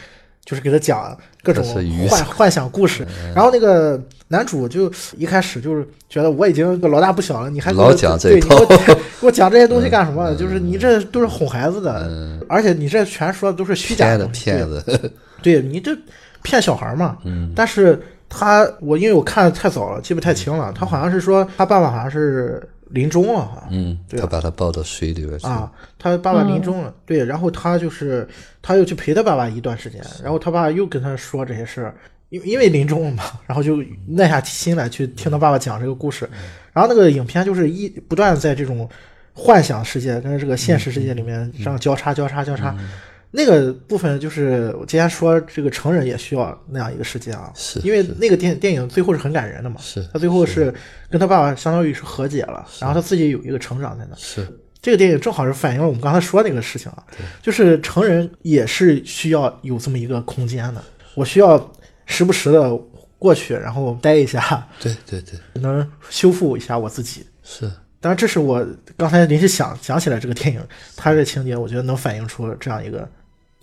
[0.47, 1.63] 就是给他讲各种
[2.09, 10.33] 幻幻想故事，然后那个男主就一开始就是觉得我已经个老大不小了，你还老讲这对你给我套 给我讲这些东西干什么？
[10.37, 15.91] 就是你这都是哄孩子的，而且你这全说的都是虚假的骗子，对你这
[16.43, 17.19] 骗小孩嘛。
[17.25, 17.53] 嗯。
[17.55, 20.73] 但是他我因为我看的太早了，记不太清了。
[20.73, 23.69] 他好像是说他爸爸好像是临终了，哈。
[23.71, 28.27] 嗯，对他把他抱到水里边去，啊，他爸爸临终了，对，然后他就是
[28.63, 31.95] 他又去陪他爸爸一段时间，然后他爸又跟他说这些事儿，
[32.31, 36.29] 因因为临终了嘛，然后就耐下心来去听他爸爸讲这个故事，
[36.73, 38.89] 然后那个影片就是一不断在这种
[39.33, 42.77] 幻想世界跟这个现实世界里面这样交叉交叉交叉。
[43.37, 50.73] 那个部分就是我今天说，这个成人也需要那样一个世界啊，是因为那个电电影最后是很感人的嘛，是他最后是
[51.11, 54.17] 跟他爸爸相当于是和解了，然后他自己有一个成长在那。
[54.17, 54.47] 是。
[54.81, 57.05] 这个电影正好是反映了我们刚才说那个事情啊，
[57.43, 60.83] 就是成人也是需要有这么一个空间的，
[61.15, 61.73] 我需要
[62.07, 62.75] 时不时的
[63.19, 67.27] 过去，然后待一下，对对对，能修复一下我自己。
[67.43, 67.71] 是。
[67.99, 68.65] 当然，这是我
[68.97, 70.63] 刚才临时想想起来这个电影，
[70.95, 73.09] 它这情节我觉得能反映出这样一个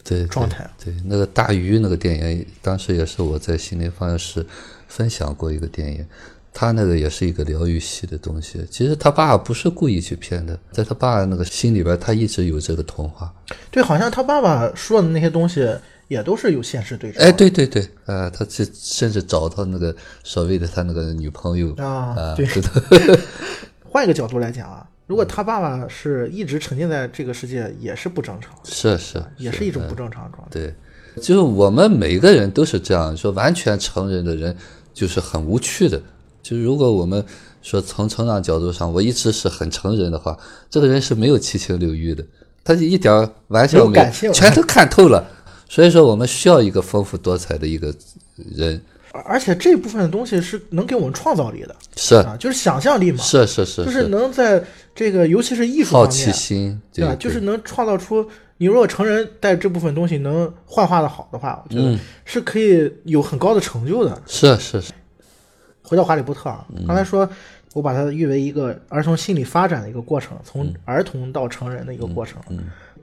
[0.03, 0.69] 对对状态。
[0.83, 4.45] 对，那个大鱼那个电影，当时也是我在心灵方案室
[4.87, 6.05] 分享过一个电影，
[6.53, 8.65] 他那个也是一个疗愈系的东西。
[8.69, 13.33] 其实他爸不是故意去骗的，在他爸那个心里边，他一直有这个童话。
[13.71, 15.67] 对，好像他爸爸说的那些东西
[16.09, 17.21] 也都是有现实对照。
[17.21, 22.47] 哎，对对对，啊、他这甚至找到那个所谓的他那个女朋友啊啊，对
[23.89, 30.49] 换一个角度来讲啊，如果他爸爸是一直沉浸在这个世界，也是不正常，是是，也是一种不正常的状态。
[30.51, 30.73] 对，
[31.21, 34.55] 就是我们每个人都是这样说，完全成人的人
[34.93, 36.01] 就是很无趣的。
[36.41, 37.23] 就是如果我们
[37.61, 40.37] 说从成长角度上，我一直是很成人的话，
[40.69, 42.23] 这个人是没有七情六欲的，
[42.63, 45.25] 他就一点儿完全没 全都看透了。
[45.69, 47.93] 所以说，我们需要一个丰富多彩的一个
[48.35, 48.81] 人，
[49.13, 51.75] 而而且这部分的东西是能给我们创造力的。
[51.95, 52.15] 是。
[52.15, 54.07] 啊，就是想象力嘛，是是是就是。
[54.09, 54.61] 能在
[54.93, 57.15] 这个尤其是艺术好奇方面，心，对吧？
[57.19, 61.93] 就是能创造出你如果成人带这部分东西能幻化的好的话，我觉嗯。
[61.95, 64.21] 得是可以有很高的成就的。
[64.25, 64.91] 是是是，
[65.83, 66.83] 回到《哈利波特》啊，嗯。
[66.87, 67.29] 刚才说
[67.73, 70.73] 我把它誉为一个儿童心理发展的一个过程，从嗯。
[70.85, 72.41] 儿童到成人的一个过程。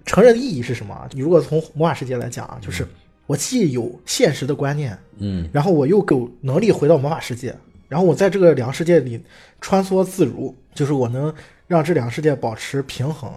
[0.07, 1.07] 成人的意义是什么啊？
[1.13, 2.87] 你如果从魔法世界来讲啊，就是
[3.31, 7.55] 我既有现实的观念，嗯，然后我又有能力回到魔法世界，
[7.89, 9.23] 然后我在这个两个世界里
[9.61, 11.33] 穿梭自如，就是我能
[11.69, 13.31] 让这两个世界保持平衡，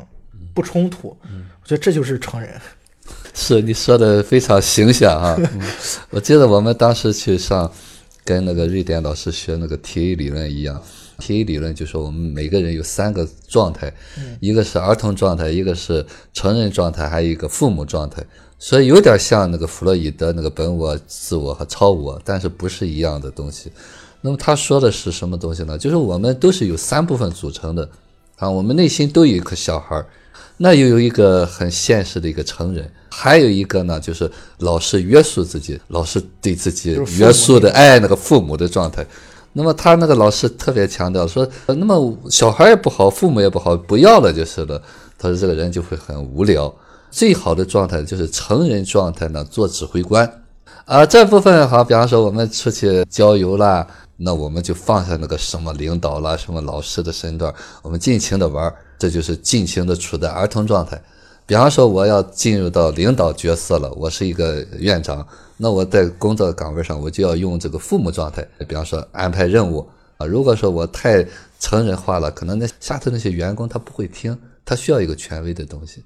[0.51, 1.15] 不冲突。
[1.21, 2.49] 我觉得这就是成人。
[3.35, 5.37] 是你说的非常形象啊！
[5.53, 5.61] 嗯、
[6.09, 7.71] 我记得我们当时去上
[8.25, 10.81] 跟那个瑞典老师学那个 TA 理论一样
[11.19, 13.93] ，TA 理论就说我们每个人有三个状态，
[14.39, 16.03] 一个是儿童状态，一个是
[16.33, 18.23] 成人状态，还有一个父母状态，
[18.63, 23.69] 所以有点像那个弗洛伊德那个本我、自我和超我，但是不是一样的东西。
[24.21, 25.77] 那么他说的是什么东西呢？
[25.77, 27.89] 就是我们都是由三部分组成的
[28.37, 30.05] 啊，我们内心都有一个小孩儿。
[30.55, 39.05] 那又有一个很现实的一个成人，还有一个呢，就是老是约束自己，老是对自己约束的，哎，那个父母的状态。
[39.51, 44.81] 那么他那个老师特别强调说，呃那么小孩也不好，父母也不好，不要了就是了。
[45.17, 46.73] 他说这个人就会很无聊。
[47.13, 50.27] 最好的状态就是成人状态呢，做指挥官。
[50.85, 53.85] 啊，这部分好，比方说我们出去郊游啦，
[54.17, 60.99] 那我们就放下那个什么领导啦、什么老师的身段，我们尽情的玩，这就是尽情的处在儿童状态。
[61.45, 65.23] 比方说我要进入到领导角色了，我是一个院长，
[65.57, 70.25] 那我在工作岗位上我就要用这个父母状态，比方说安排任务啊。
[70.25, 71.23] 如果说我太
[71.59, 76.03] 成人化了，可能那下头那些员工他不会听，他需要一个权威的东西。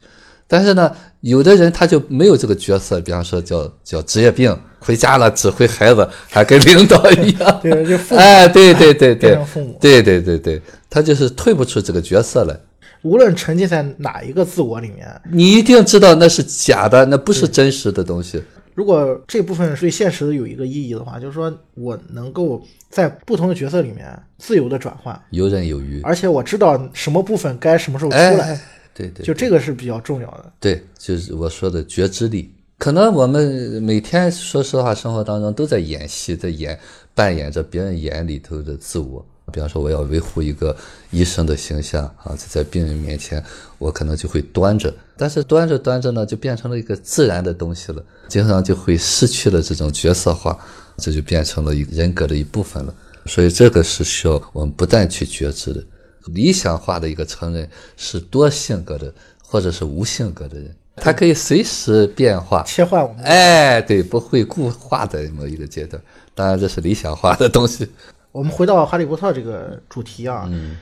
[0.48, 0.90] 但是呢，
[1.22, 7.60] 有的人他就没有这个角色，比方说叫叫职业病，回家了指挥孩子，还跟领导一样。
[7.62, 12.58] 对，就父母 哎，对对对对父母，对对对对，他就是退不出这个角色来。
[13.04, 18.42] 无论沉浸在哪一个自我里面，你一定知道那是假的，那不是真实的东西。
[18.74, 24.08] 如果这部分对现实有一个意义的话，就是说我能够在不同的角色里面
[24.38, 26.02] 自由的转换，游刃有余。
[26.04, 28.62] 而且我知道什么部分该什么时候出哎，来，哎
[28.98, 30.52] 对对，就这个是比较重要的。
[30.60, 32.52] 对，就是我说的觉知力。
[32.80, 36.80] 可能我们每天说实话，生活当中都在演戏，在演
[37.14, 39.24] 扮演着别人眼里头的自我。
[39.54, 40.76] 比方说，我要维护一个
[41.10, 43.42] 医生的形象啊，在病人面前，
[43.78, 50.60] 我可能就会端着，但是端着端着呢，就变成了一个自然的东西了，经常就会失去了这种角色化，
[50.98, 52.94] 这就变成了一人格的一部分了。
[53.26, 55.82] 所以这个是需要我们不断去觉知的。
[56.28, 59.14] 理想化的一个成人是多性格的，
[59.44, 62.64] 或者是无性格的人，他可以随时变化。
[62.64, 66.02] 切换我们哎，对，不会固化在某一个阶段。
[66.34, 67.90] 当然，这是理想化的东西。
[68.32, 70.78] 我们回到《哈利波特》这个主题啊，嗯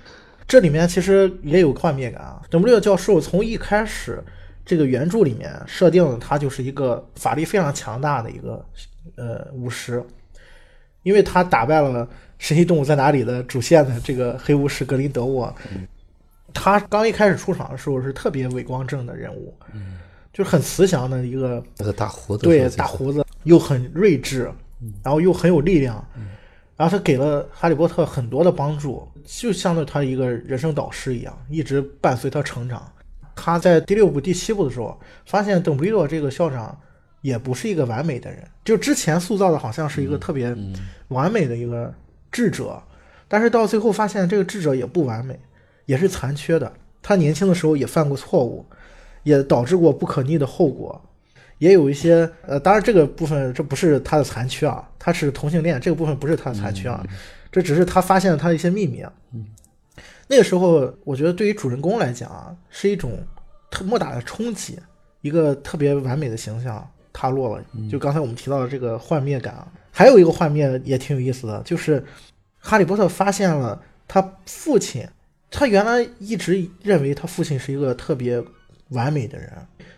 [0.47, 2.41] 这里面其实也有幻灭感啊。
[2.49, 4.23] 邓布利多教授从一开始
[4.65, 8.65] 这个原著里面设定了他就是一个法力非常强大的一个
[9.15, 10.03] 呃巫师，
[11.03, 12.05] 因为他打败了
[12.45, 15.51] 《神奇动物在哪里》的主线的这个黑巫师格林德沃。
[16.53, 19.51] 他刚一开始出场的时候是特别伟光正的人物，
[20.31, 24.47] 就是很慈祥的一个那个大胡子，对，大胡子又很睿智，
[25.01, 26.07] 然后又很有力量，
[26.77, 32.87] 然后他给了哈利波特很多的帮助，就相当于他一个人生导师一样，一直伴随他成长。
[33.35, 36.79] 他在第六部、第七部的时候，发现邓布利多这个校长
[37.21, 40.55] 也不是一个完美的人，就之前塑造的好像是一个特别
[41.07, 41.91] 完美的一个
[42.35, 42.83] 智者，
[43.29, 45.39] 但是到最后发现这个智者也不完美，
[45.85, 46.69] 也是残缺的。
[47.01, 48.65] 他年轻的时候也犯过错误，
[49.23, 51.01] 也导致过不可逆的后果。
[51.59, 57.01] 也有一些呃，当然这个部分这不是他的残缺啊，他是同性恋，这个部分不是他的残缺啊，
[57.49, 59.09] 这只是他发现了他的一些秘密啊。
[60.27, 63.17] 那个时候，我觉得对于主人公来讲啊，是一种
[63.71, 64.77] 特莫大的冲击，
[65.21, 67.63] 一个特别完美的形象塌落了。
[67.89, 69.65] 就刚才我们提到的这个幻灭感啊，
[69.97, 72.03] 还有一个画面也挺有意思的，就是
[72.59, 75.07] 哈利波特发现了他父亲，
[75.49, 78.43] 他原来一直认为他父亲是一个特别
[78.89, 79.49] 完美的人。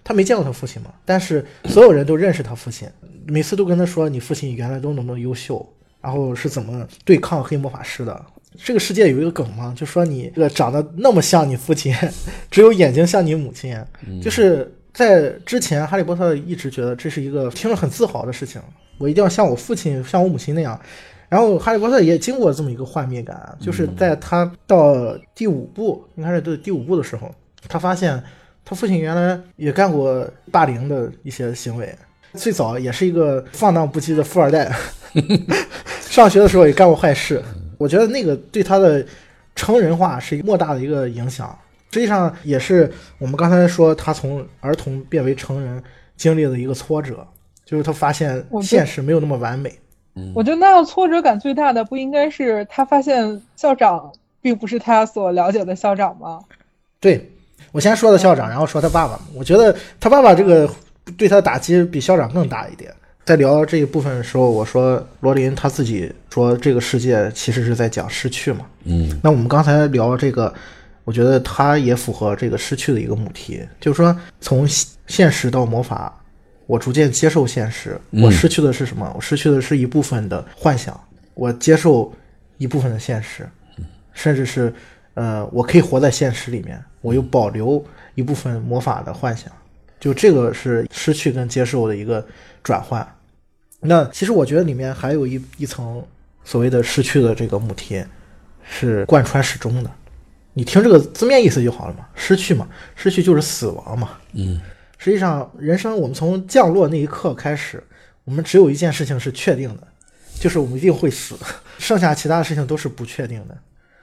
[0.04, 2.88] 他没见过他父亲嘛，但是所有人都认识他父亲，
[3.26, 5.68] 每次都跟他说你父亲原来多么多么优秀，
[6.00, 8.26] 然后是怎么对抗黑魔法师的。
[8.64, 11.92] 这个世界有一个梗嘛，就说你这个长得那么像你父亲，
[12.52, 13.76] 只有眼睛像你母亲，
[14.22, 18.60] 就是在之前，哈利波特一直觉得这是一个听着很自豪的事情，
[18.98, 20.80] 我一定要像我父亲、像我母亲那样。
[21.30, 27.32] 然后哈利波特也经过这么一个幻灭感，就是在他到第五部，应该是对第五部的时候，
[27.68, 28.24] 他发现。
[28.70, 31.98] 他父亲原来也干过霸凌的一些行为，
[32.34, 34.70] 最早也是一个放荡不羁的富二代，
[36.04, 37.42] 上学的时候也干过坏事。
[37.78, 39.06] 我觉得那个对他的
[39.56, 41.58] 成人化是莫大的一个影响。
[41.92, 45.82] 实际上也是我们刚才说他从儿童变为成人
[46.16, 47.26] 经历的一个挫折，
[47.66, 49.74] 就是他发现现实没有那么完美。
[50.34, 56.40] 我觉得那样挫折感最大的不应该是他发现校长并不是他所了解的校长吗？
[57.00, 57.32] 对。
[57.74, 59.20] 我先说的校长，然后说他爸爸。
[59.36, 60.70] 我觉得他爸爸这个
[61.18, 62.92] 对他的打击比校长更大一点。
[63.26, 68.66] 在聊这一部分的时候，我说罗琳他自己说这个世界其实是在讲失去嘛。
[68.86, 70.52] 嗯，那我们刚才聊这个，
[71.08, 74.68] 我觉得它也符合这个失去的一个母题，就是说从
[75.08, 76.14] 现实到魔法，
[76.66, 79.10] 我逐渐接受现实，我失去的是什么？
[79.16, 81.00] 我失去的是一部分的幻想，
[81.34, 82.12] 我接受
[82.58, 83.48] 一部分的现实，
[84.12, 84.74] 甚至是
[85.14, 86.78] 呃，我可以活在现实里面。
[87.00, 87.82] 我又保留
[88.16, 89.50] 一部分魔法的幻想，
[90.02, 92.28] 就这个是失去跟接受的一个
[92.62, 93.08] 转换。
[93.80, 96.04] 那其实我觉得里面还有一一层
[96.44, 98.04] 所谓的失去的这个母题，
[98.70, 99.90] 是贯穿始终的。
[100.58, 104.18] 你听这个字面意思就好了嘛，失去嘛，失去就是死亡嘛。
[104.34, 104.60] 嗯，
[104.98, 107.84] 实际上人生我们从降落那一刻开始，
[108.24, 109.88] 我们只有一件事情是确定的，
[110.40, 111.36] 就是我们一定会死，
[111.78, 113.56] 剩下其他的事情都是不确定的。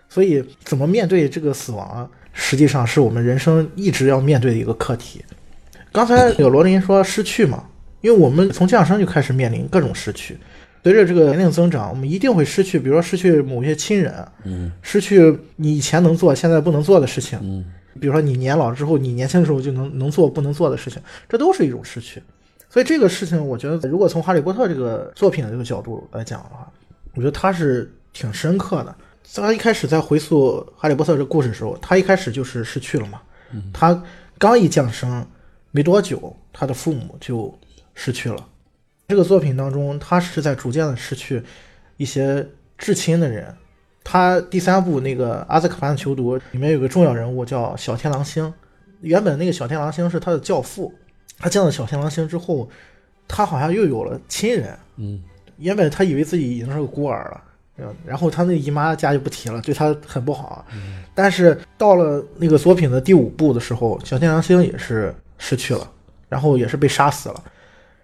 [0.08, 2.08] 所以怎么面对这个死亡？
[2.32, 5.24] 实际上是我们人生一直要面对的一个课题。
[5.90, 7.64] 刚才有罗琳说失去嘛，
[8.00, 10.38] 因为我们从降生就开始面临各种失去。
[10.84, 14.14] 随着这个年龄增长，我们一定会失去，比如说失去某些亲人，
[14.44, 17.64] 嗯，失去你以前能做现在不能做的事情，嗯，
[17.98, 22.22] 比如说你年老之后，你年轻的时候就能能做不能做的事情，这都是一种失去。
[22.68, 26.70] 所以这个事情，我觉得如果从哈利波特这个作品的这个角度来讲的话，
[27.14, 28.94] 我觉得他是挺深刻的。
[29.34, 33.22] 他一开始在回溯《哈利波特》这个故事的时候，他一开始就是失去了嘛，
[33.72, 34.02] 他
[34.36, 35.26] 刚一降生
[35.70, 37.58] 没多久，他的父母就
[37.94, 38.46] 失去了。
[39.08, 41.42] 这个作品当中，他是在逐渐的失去
[41.96, 42.46] 一些
[42.78, 43.54] 至亲的人。
[44.02, 48.52] 他第三部那个《阿兹卡班的囚徒》里面有个重要人物叫小天狼星，
[49.00, 50.92] 原本那个小天狼星是他的教父，
[51.38, 52.68] 他见到小天狼星之后，
[53.26, 54.78] 他好像又有了亲人。
[54.96, 55.22] 嗯，
[55.56, 57.40] 原本他以为自己已经是个孤儿了。
[58.06, 60.64] 然后他那姨妈家就不提了，对他很不好。
[61.12, 65.90] 但是到了那个作品的第五部的时候，小天狼星也是失去了，
[66.28, 67.44] 然后也是被杀死了。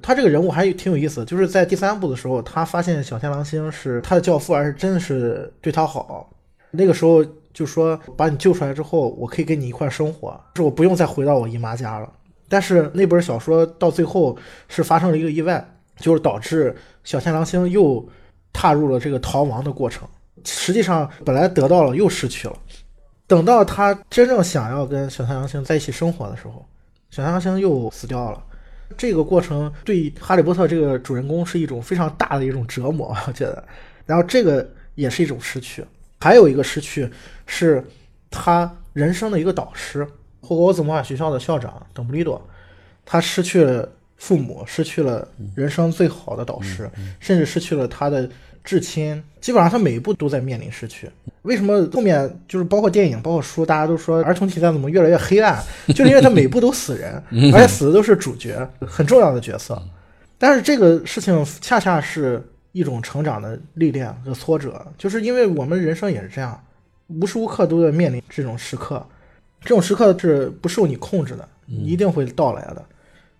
[0.03, 6.31] 他这个人物还挺有意思，就是在第三部的时候，他发现小天狼星是他的教父，而是真的是对他好。
[6.71, 12.11] 那个时候就说把你救出来之后，我可以跟你一块生活，是我不用再回到我姨妈家了。
[12.49, 14.37] 但是那本小说到最后
[14.69, 15.65] 是发生了一个意外，
[15.97, 16.75] 就是导致
[17.05, 18.09] 小天狼星又。
[18.53, 20.09] 踏入了这个逃亡的过程，
[20.45, 22.55] 实际上本来得到了又失去了。
[23.29, 26.67] 等到他真正想要跟小太狼星在一起生活的时候，
[27.13, 28.43] 小太狼星又死掉了。
[28.97, 33.63] 这个过程对哈利波特这个主人公是一种非常大的一种折磨， 我觉得。
[34.07, 35.85] 然后这个也是一种失去，
[36.21, 37.09] 还有一个失去
[37.47, 37.85] 是
[38.31, 40.07] 他人生的一个导师——
[40.41, 42.41] 霍格沃兹魔法学校的校长邓布利多，
[43.05, 43.89] 他失去了。
[44.21, 48.29] 父母失去了人生最好的导师，甚至失去了他的
[48.71, 51.11] 至亲，基本上他每一步都在面临失去。
[51.43, 55.61] 为什么后面就是包括电影、包括书，大家都说儿童题材怎么越来越黑暗？
[55.89, 57.21] 就是因为他每部都死人，
[57.53, 59.83] 而且死的都是主角，很重要的角色。
[60.39, 62.41] 但是这个事情恰恰是
[62.71, 66.63] 一种成长的历练和挫折，就是因为我们人生也是这样，
[67.09, 69.05] 无时无刻都在面临这种时刻，
[69.63, 72.85] 这种时刻是不受你控制的，一定会到来的。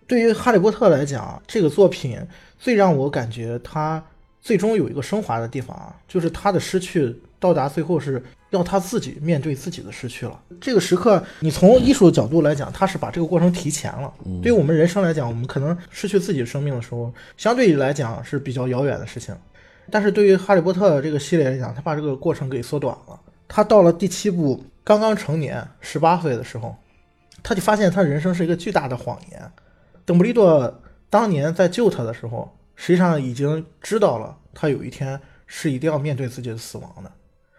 [0.07, 2.19] 对于《哈利波特》来讲，这个作品
[2.59, 4.03] 最让我感觉它
[4.41, 10.39] 最终有一个升华的地方啊，就是他的失去到达最后是要他自己面对自己的失去了。
[10.59, 14.11] 这个时刻，你从艺术的角度来讲，他是把这个过程提前了。
[14.41, 19.35] 对于我们人生来讲，我们可能失去自己生命的时候，相对来讲是比较遥远的事情。
[19.89, 23.19] 但是对于《哈利波特》这个系列来讲，他把这个过程给缩短了。
[23.47, 26.75] 他到了第七部刚刚成年，十八岁的时候，
[27.43, 29.51] 他就发现他人生是一个巨大的谎言。
[30.05, 32.49] 邓布利多当年在救他的时候，
[32.81, 37.11] 实际上已经知道了他有一天是一定要面对自己的死亡的。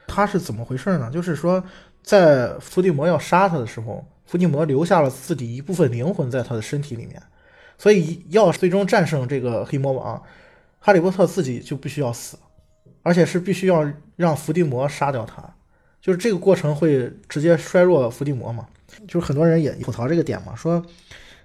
[0.09, 1.09] 他是怎么回事呢？
[1.13, 1.63] 就是说，
[2.03, 7.23] 在伏地魔要杀他的时候，伏地魔留下了自己一部分灵魂在他的身体里面，
[7.79, 10.21] 所以要最终战胜这个黑魔王，
[10.81, 12.37] 哈利波特自己就必须要死，
[13.05, 15.41] 而且是必须要让伏地魔杀掉他。
[16.01, 18.67] 就是这个过程会直接衰弱伏地魔嘛？
[19.07, 20.85] 就是很多人也吐槽这个点嘛，说。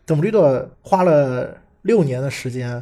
[0.03, 2.81] 邓布利多花了六年的时间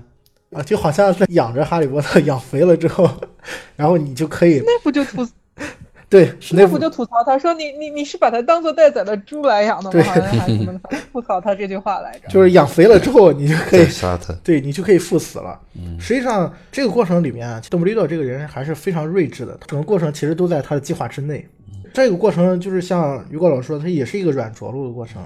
[0.56, 3.10] 啊，就好像在养着哈利波特，养肥了之后，
[3.76, 5.28] 然后你就可以那不就吐
[6.08, 10.03] 对，那不就吐槽他说你你你是把他当做待宰的猪来养的吗？
[10.03, 10.80] 好像还是什么
[11.12, 12.28] 吐槽他这句话来着。
[12.32, 15.60] 就是养肥了之后，你就可以杀他，对你就可以赴死了。
[15.99, 21.45] 实际上这个过程里面，邓布利多这个人还是非常睿智的，整个过程其实都在他的计划之内。
[21.93, 25.22] 这个过程就是像于果老师说，他也是一个软着陆的过程。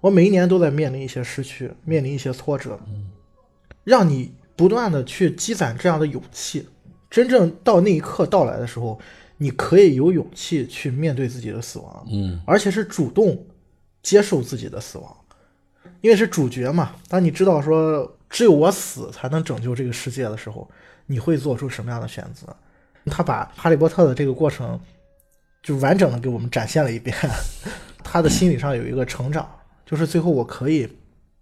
[0.00, 2.78] 我每一年都在面临一些失去，面临一些挫折，
[3.82, 6.68] 让你不断的去积攒这样的勇气，
[7.08, 8.98] 真正到那一刻到来的时候，
[9.36, 13.46] 你可以有勇气去面对自己的死亡，嗯，而且是主动
[14.02, 15.16] 接受自己的死亡，
[16.00, 16.96] 因为是主角嘛。
[17.06, 20.68] 当你知道说只有我死才能拯救这个世界的时候，
[21.06, 22.56] 你会做出什么样的选择？
[23.06, 24.78] 他把哈利波特的这个过程
[25.62, 27.16] 就完整的给我们展现了一遍，
[28.02, 29.48] 他的心理上有一个成长。
[29.86, 30.88] 就是最后我可以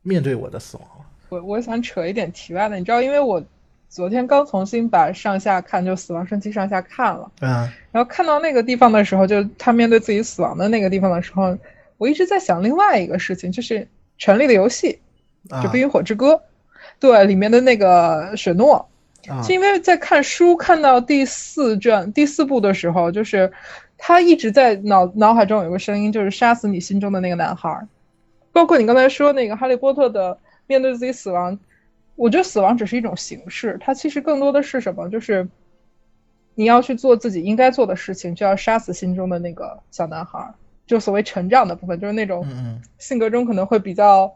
[0.03, 1.06] 面对我的死亡了。
[1.29, 3.43] 我我想扯一点题外的，你知道，因为我
[3.89, 7.31] 昨天刚重新把上下看，就《死亡圣器》上下看了。
[7.41, 7.69] 嗯。
[7.93, 11.57] 然后看到那个地方的时候，就他面对自己死亡的那个地方的时候，
[11.99, 13.81] 我一直在想另外一个事情，就是
[14.19, 14.99] 《权力的游戏》，
[15.63, 16.35] 就《冰与火之歌》，
[17.01, 18.89] 对里面的那个雪诺，
[19.43, 23.51] 是因为在看书看到第四卷第四部的时候，就是
[23.99, 27.87] 他一直在脑脑海中有个声音，就是杀死你心中的那个男孩。
[28.53, 31.59] 包括你刚才说那个哈利波特的面对自己死亡，
[32.15, 35.09] 我觉得死亡只是一种形式，它其实更多的是什么？
[35.09, 35.47] 就是
[36.55, 40.55] 你要去做自己应该做的事情，就要杀死心中的那个小男孩，
[40.87, 42.47] 就所谓成长的部分，就是那种
[42.99, 44.35] 性格中可能会比较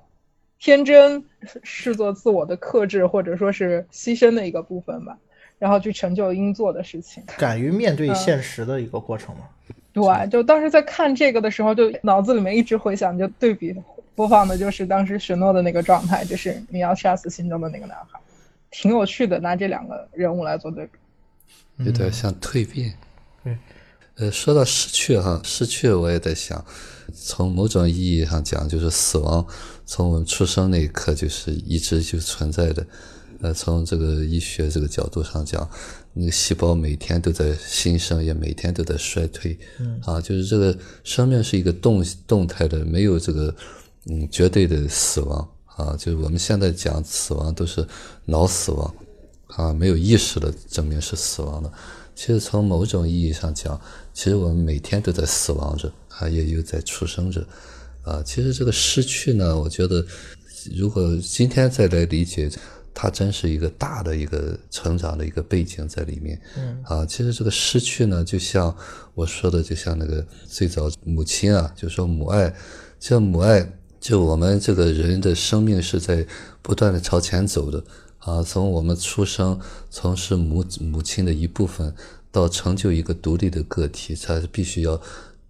[0.59, 1.25] 天真，
[1.63, 5.17] 视作自我的克制或者说是牺牲的一个部分吧，
[5.59, 9.43] 然后去成就应做的事情，敢于面对现实的一个过程嘛。
[9.93, 13.75] 对，就当时在看这个的时候，就脑子里面一直回想，就对比。
[14.21, 18.21] 播放的就是当时雪诺的那个状态，就是你要杀死心中的那个男孩，
[18.71, 19.41] 挺有趣的。
[19.41, 22.93] 拿这两个人物来做对比，有点像蜕变。
[23.43, 23.57] 对，
[24.17, 26.63] 呃，说到失去哈，失去我也在想，
[27.15, 29.47] 从某种意义上讲，就是死亡，
[29.87, 32.87] 从我们出生那一刻就是一直就存在的。
[33.41, 35.67] 呃，从这个医学这个角度上讲，
[36.13, 39.59] 那个细胞每天都在新生，也每天都在衰退。
[39.79, 43.57] 嗯，啊，就是这个生命是一个动动态的，没有这个
[44.07, 45.97] 嗯绝对的死亡啊。
[45.99, 47.87] 就是我们现在讲死亡都是
[48.25, 48.95] 脑死亡
[49.49, 51.73] 啊，没有意识的证明是死亡的。
[52.15, 53.81] 其实从某种意义上讲，
[54.13, 57.47] 其实我们每天都在死亡着，啊，也有在出生着，
[58.03, 60.05] 啊，其实这个失去呢，我觉得
[60.77, 62.51] 如果今天再来理解。
[62.93, 68.77] 它真是一个大的一个成长的一个背景在里面，嗯啊，其实这个失去呢，就像
[69.15, 72.53] 我说的，就像那个最早母亲啊，就说母爱，
[72.99, 73.67] 像母爱，
[74.01, 76.27] 就我们这个人的生命是在
[76.63, 77.85] 不断的朝前走的
[78.19, 81.95] 啊，从我们出生，从是母母亲的一部分，
[82.33, 85.01] 到成就一个独立的个体，它必须要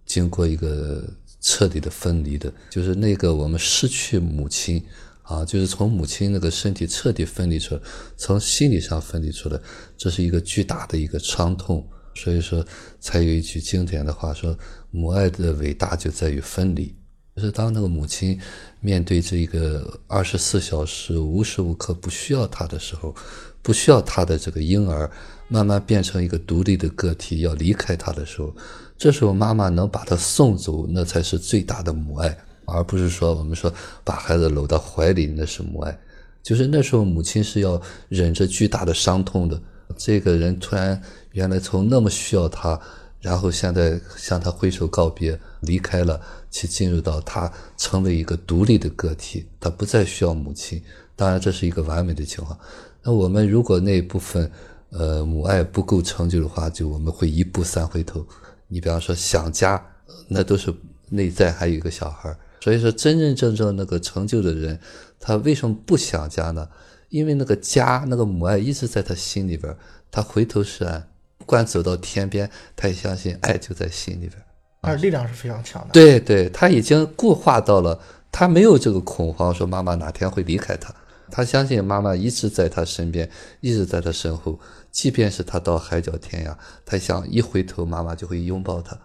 [0.05, 1.03] 经过一个
[1.39, 4.83] 彻底的分离的，就是那个我们失去母亲。
[5.23, 7.81] 啊，就是从母亲那个身体彻底分离出来，
[8.17, 9.57] 从心理上分离出来，
[9.97, 11.87] 这是一个巨大的一个伤痛。
[12.13, 12.65] 所以说，
[12.99, 14.57] 才有一句经典的话说
[14.91, 16.93] ：“母爱的伟大就在于分离。”
[17.35, 18.39] 就是当那个母亲
[18.79, 23.15] 面对这个二十四小时无时无刻不需要他的时候，
[23.61, 25.09] 不需要他的这个婴儿
[25.47, 28.53] 慢慢变成一个独立的个体要离开他的时候，
[28.97, 32.37] 这时候妈妈能把他送走，那才是最大的母爱。
[32.65, 33.73] 而不是说我们说
[34.03, 35.99] 把孩子搂到怀里那是母爱，
[36.41, 39.61] 就是那时候母亲是要忍着巨大的伤痛的。
[39.97, 41.01] 这个人突然
[41.31, 42.79] 原来从那么需要他，
[43.19, 46.21] 然后现在向他挥手告别，离开了，
[46.51, 50.79] 去进入到他成为一个独立的个体，他不再需要母亲。
[51.15, 52.59] 当然这是一个完美的情况。
[53.01, 54.51] 那我们如果那一部分
[54.89, 58.23] 呃母爱不够成就的话，就我们会一步三回头。
[58.67, 59.83] 你比方说想家，
[60.27, 60.73] 那都是
[61.09, 62.35] 内在还有一个小孩。
[62.61, 64.79] 所以说，真真正正那个成就的人，
[65.19, 66.69] 他为什么不想家呢？
[67.09, 69.75] 因为那个家，那个母爱一直在他心里边。
[70.11, 74.33] 他回头是岸，不管走到天边，他也相信爱就在心里边。
[74.81, 75.89] 而力量是非常强的。
[75.93, 77.99] 对对，他已经固化到了，
[78.31, 80.93] 他没有这个恐慌，说妈妈哪天会离开他。
[81.29, 83.29] 他相信妈妈一直在他身边，
[83.61, 84.59] 一直在他身后。
[84.91, 86.55] 即便是他到海角天涯，
[86.85, 88.97] 他想一回头，妈妈就会拥抱他。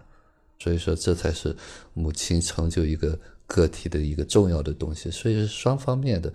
[0.59, 1.55] 所以说，这才是
[1.93, 3.17] 母亲成就一个。
[3.49, 6.29] 个体的一个重要的东西，所以是双方面的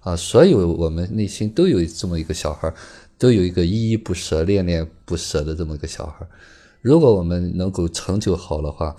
[0.00, 0.14] 啊。
[0.14, 2.70] 所有我们内心都有这么一个小孩，
[3.16, 6.26] 都有一个依依不舍、恋恋不舍的这么一个小孩。
[6.82, 8.94] 如果我们能够成就好的话，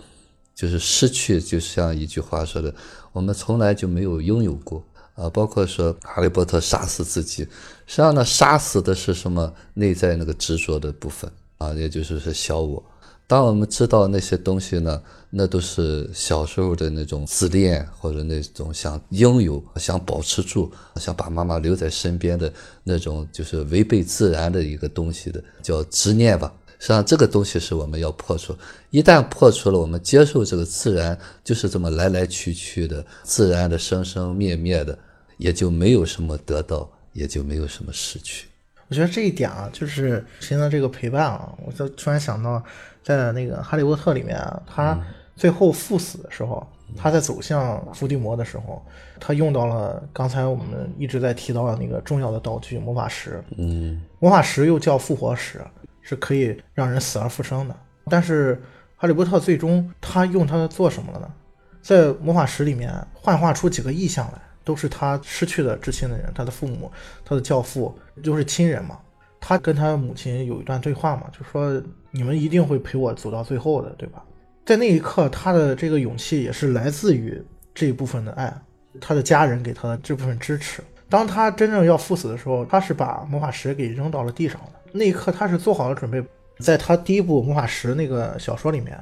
[0.55, 2.73] 就是失去，就像一句话说的，
[3.11, 4.83] 我们从来就没有拥有过
[5.15, 5.29] 啊。
[5.29, 7.43] 包括说哈利波特杀死自己，
[7.85, 9.53] 实际上呢，杀死的是什么？
[9.73, 12.81] 内在那个执着的部分啊，也就是说小我。
[13.25, 22.53] 当我们知道那些东西呢，那都是小时候的那种自恋，或者那种想拥有、想保持住、想把妈妈留在身边的
[22.83, 26.53] 那种，就是违背自然的一个东西的，叫执念吧。
[26.83, 28.53] 实际上，这个东西是我们要破除。
[28.89, 34.99] 一旦破除了，我们接受这个自然就是这么来来去去的，自然的生生灭灭的，
[35.37, 38.47] 也就没有什么得到，也就没有什么失去。
[38.89, 42.61] 我觉得这一点啊，就是现在这个陪伴啊，我就突然想到。
[43.05, 44.97] 在那个《哈利波特》里面啊，他
[45.35, 46.65] 最后赴死的时候，
[46.95, 48.81] 他在走向伏地魔的时候，
[49.19, 53.43] 他用到了刚才我们一直在提到的那个重要的道具——魔法石。
[53.57, 55.59] 嗯，魔法石又叫复活石，
[56.03, 57.75] 是可以让人死而复生的。
[58.05, 58.61] 但是
[58.95, 61.33] 哈利波特最终他用它做什么了呢？
[61.81, 66.91] 在魔法石里面幻化出几个意象来，都是他失去的至亲的人，他的父母，
[67.25, 68.99] 他的教父，就是亲人嘛。
[69.41, 71.81] 他跟他母亲有一段对话嘛，就说。
[72.15, 74.23] 你们一定会陪我走到最后的，对吧？
[74.67, 77.43] 在那一刻，他的这个勇气也是来自于
[77.73, 78.55] 这一部分的爱，
[79.01, 80.83] 他的家人给他的这部分支持。
[81.09, 84.82] 当他真正要赴死的时候，他是把魔法石给扔到了地上的。
[84.93, 86.23] 那一刻，他是做好了准备。
[86.59, 88.97] 在他第一部魔法石那个小说里面，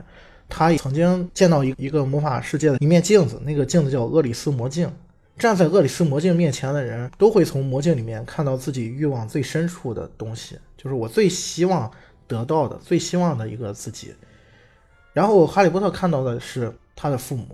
[0.50, 4.92] 他曾经见到一一个魔法世界的一面镜子，那个镜子叫厄里斯魔镜。
[5.38, 11.92] 站在厄里斯魔镜面前的人都会从魔镜里面看到自己欲望最深处的东西，就是我最希望。
[12.28, 14.16] 得到的最希望的一个自己，
[15.12, 17.46] 然后哈利波特看到的是他的父母。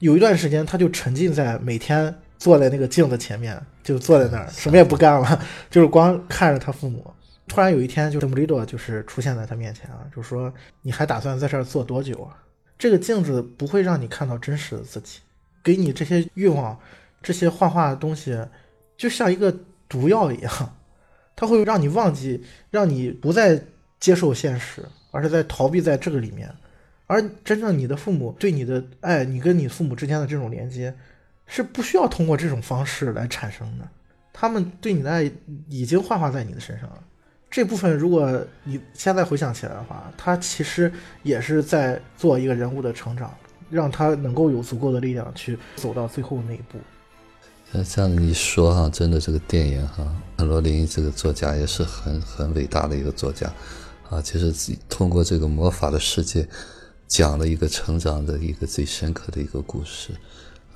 [0.00, 7.10] 有一段时间，他就沉浸在每天坐在那个镜子前面，就坐在那儿什么也不干了，就是光看着他父母。
[7.48, 12.36] 突然有一天，就邓布利多就是出现在他面前啊，就说：“你还打算在这儿坐多久啊？
[12.78, 15.20] 这个镜子不会让你看到真实的自己，
[15.64, 16.78] 给你这些欲望、
[17.22, 18.38] 这些幻化的东西，
[18.96, 19.52] 就像一个
[19.88, 20.76] 毒药一样，
[21.34, 23.60] 它会让你忘记，让你不再。”
[24.00, 24.80] 接受现实，
[25.10, 26.48] 而是在逃避在这个里面。
[27.08, 30.94] 而真正你的父母对你的爱，你跟你父母之间的这种连接，
[31.48, 33.88] 是不需要通过这种方式来产生的。
[34.32, 35.28] 他们对你的爱
[35.68, 37.02] 已经幻化在你的身上了。
[37.50, 38.30] 这部分如果
[38.62, 40.92] 你现在回想起来的话，他其实
[41.22, 43.34] 也是在做一个人物的成长，
[43.70, 46.78] 让他能够有足够的力量去走到最后那一步。
[47.72, 50.06] 像这样一说哈，真的这个电影哈，
[50.38, 53.50] 罗琳这个作家也是很很伟大的一个作家
[54.10, 54.20] 啊。
[54.20, 56.46] 其实通过这个魔法的世界，
[57.06, 60.12] 讲了一个成长的一个最深刻的一个故事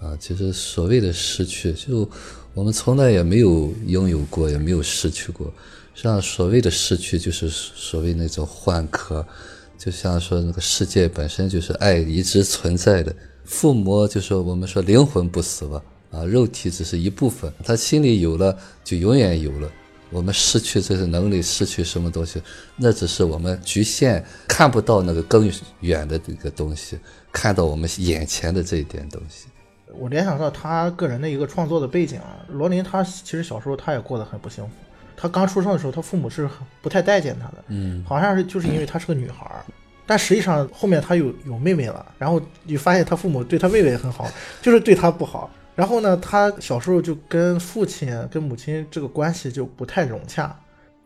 [0.00, 0.16] 啊。
[0.18, 2.08] 其实所谓的失去，就
[2.54, 5.52] 我们从来也没有拥有过，也没有失去过。
[5.95, 9.26] 像所谓的失去，就是所谓那种换壳，
[9.78, 13.14] 就像说那个世界本身就是爱一直存在的。
[13.45, 15.82] 父母就说我们说灵魂不死吧。
[16.11, 19.70] 啊，肉体只是一部分，他心里有了就永远有了。
[20.11, 22.43] 我们失去这些能力，失去什么东西，
[22.76, 26.99] 那只是我们局限看不到那个更远的这个东西，
[27.32, 29.47] 看到我们眼前的这一点东西。
[29.95, 34.70] 我联想到他个人的一个创作的背景啊，罗琳他其实小时候他也过得很不幸福。
[35.22, 36.50] 他刚出生的时候，他父母是
[36.80, 39.62] 不太待见他的，嗯，好像是就是因为他是个女孩儿，
[40.04, 44.28] 但实际上后面他有有妹妹了，然后你发现他父母对他妹妹很好，
[44.60, 45.48] 就是对他不好。
[45.76, 50.52] 然后呢，他小时候就跟父亲、跟母亲这个关系就不太融洽，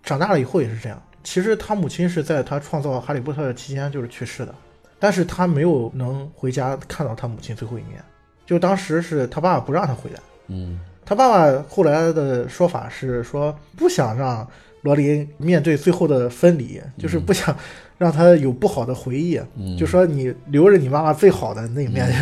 [0.03, 0.99] 长大了以后也是这样。
[1.23, 4.55] 其实他母亲是在他创造《哈利波特》的期间就是去世的，
[4.99, 8.03] 但是他没有能回家看到他母亲最后一面。
[8.47, 14.47] 就当时是他爸爸不让他回来，嗯，他爸爸后来的说法是说不想让
[14.83, 17.57] 罗琳面对最后的分离，就是不想
[17.97, 19.41] 让他有不好的回忆，
[19.79, 22.13] 就说你留着你妈妈最好的那一面。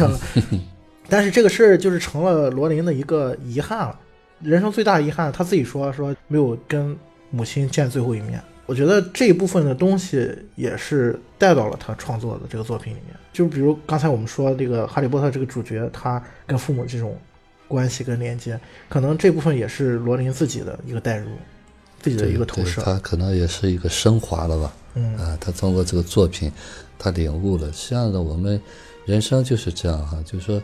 [1.08, 3.98] 但是这个事儿就是成了罗琳的一个遗憾了，
[4.40, 5.32] 人生最大的遗憾。
[5.32, 6.96] 他自己说说没有跟
[7.30, 8.40] 母亲见最后一面。
[8.66, 13.14] 我觉得这一部分的东西也是带到了他创作的这个作品里面。
[13.30, 17.14] 就比如刚才我们说这个《哈利波特》这个主角，他跟父母这种
[17.74, 18.58] 关系跟连接，
[18.88, 21.28] 可能这部分也是罗琳自己的一个代入，
[22.00, 22.80] 自己的一个投射。
[22.80, 24.72] 他可能也是一个升华了吧？
[24.94, 26.50] 嗯啊，他通过这个作品，
[26.98, 27.70] 他领悟了。
[27.72, 28.58] 实际上呢，我们
[29.04, 30.62] 人生就是这样哈，就是说。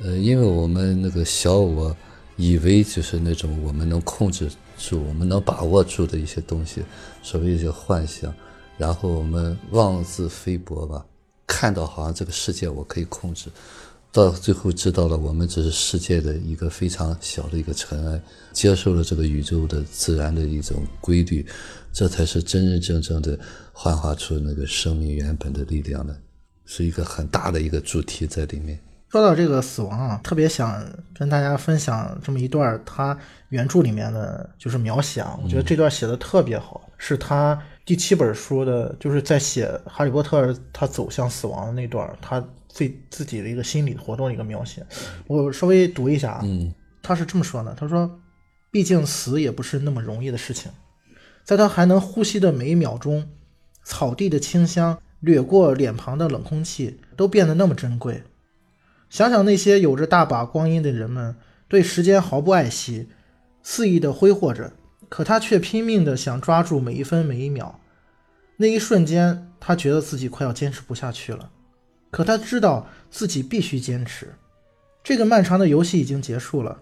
[0.00, 1.92] 呃，因为我们那个小我
[2.36, 4.48] 以为就是那种我们能控制
[4.78, 6.84] 住、我们能把握住的一些东西，
[7.20, 8.32] 所谓一些幻想，
[8.76, 11.04] 然后我们妄自菲薄吧，
[11.48, 13.50] 看到好像这个世界我可以控制，
[14.10, 18.20] 到最后知道了我们只是世界的一个非常小的一个尘埃，
[18.52, 21.46] 接受了这个宇宙的自然的一种规律，
[21.92, 23.38] 这才是真真正正的
[23.72, 26.16] 幻化出那个生命原本的力量的，
[26.64, 28.78] 是一个很大的一个主题在里面。
[29.10, 30.84] 说到这个死亡啊，特别想
[31.14, 33.16] 跟大家分享这么一段他
[33.48, 42.42] 原著里面的就是描写啊，我觉得这段写的特别好，是他第七本书的，就是在写哈利波特他走向死亡的那段，他
[42.78, 44.86] 最自己的一个心理活动的一个描写，
[45.26, 46.72] 我稍微读一下啊，嗯
[47.02, 48.20] 他是这么说的，他说，
[48.70, 50.70] 毕竟死也不是那么容易的事情，
[51.42, 53.28] 在他还能呼吸的每一秒钟，
[53.82, 58.22] 草地的清香掠过脸庞的冷空气都变得那么珍贵。
[59.10, 61.34] 想想那些有着大把光阴的人们，
[61.66, 63.08] 对时间毫不爱惜，
[63.60, 64.72] 肆意的挥霍着，
[65.08, 67.80] 可他却拼命的想抓住每一分每一秒。
[68.58, 71.50] 那一瞬间，他觉得自己快要坚持不下去了，
[72.10, 74.34] 可他知道自己必须坚持。
[75.02, 76.78] 这个漫长的游戏已经结束了，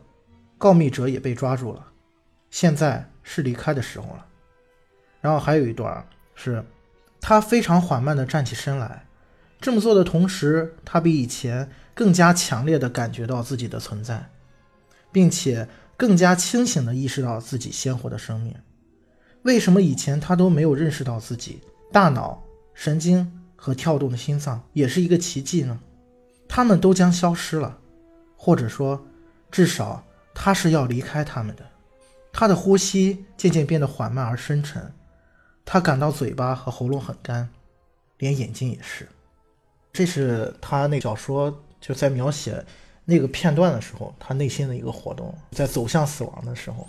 [0.59, 1.87] 告密者也被抓住了，
[2.51, 4.27] 现在是离开的时候了。
[5.21, 6.65] 然后还有一段是，
[7.21, 9.07] 他非常缓慢地站起身来。
[9.61, 14.29] 这么做的同时，他比以前更加强烈地感觉到自己的存在，
[15.11, 15.67] 并且
[15.97, 18.55] 更加清醒地意识到自己鲜活的生命。
[19.43, 21.63] 为什么以前他都没有认识到自己
[21.93, 22.43] 大脑、
[22.75, 25.81] 神经和跳动的心脏也是一个奇迹呢？
[26.49, 27.77] 他们都将消失了，
[28.37, 29.05] 或者说，
[29.51, 31.65] 至少他是要离开他们的。
[32.33, 34.93] 他的呼吸渐渐变得缓慢而深沉，
[35.65, 37.49] 他感到嘴巴和喉咙很干，
[38.19, 39.09] 连眼睛也是。
[39.93, 42.63] 这是他那小说就在描写
[43.07, 46.87] 那个片段的时候，他内心的一个活动，在走向死亡的时候。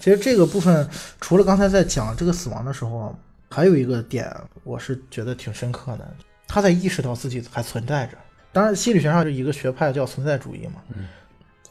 [0.00, 0.88] 其实这个部分
[1.20, 3.16] 除了刚才在讲这个死亡的时候，
[3.52, 4.34] 还有一个点，
[4.64, 6.16] 我是觉得挺深刻的。
[6.48, 8.16] 他在意识到自己还存在着。
[8.52, 10.82] 当然，心理学上是一个学派叫存在主义嘛。
[10.96, 11.06] 嗯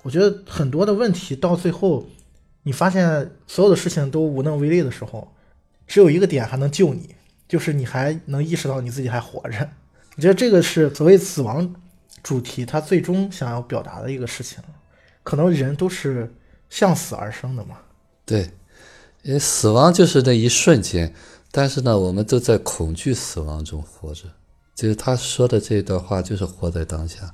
[0.03, 2.07] 我觉得很多的问题到最后，
[2.63, 5.31] 你发现所有的事情都无能为力的时候，
[5.85, 7.15] 只有一个点还能救你，
[7.47, 9.69] 就是你还能意识到你自己还活着。
[10.17, 11.75] 我觉得这个是所谓死亡
[12.23, 14.57] 主题，它最终想要表达的一个事情。
[15.21, 16.33] 可能人都是
[16.71, 17.77] 向死而生的嘛。
[18.25, 18.49] 对，
[19.21, 21.13] 因为死亡就是那一瞬间，
[21.51, 24.23] 但是呢，我们都在恐惧死亡中活着。
[24.73, 27.31] 就是他说的这段话，就是活在当下。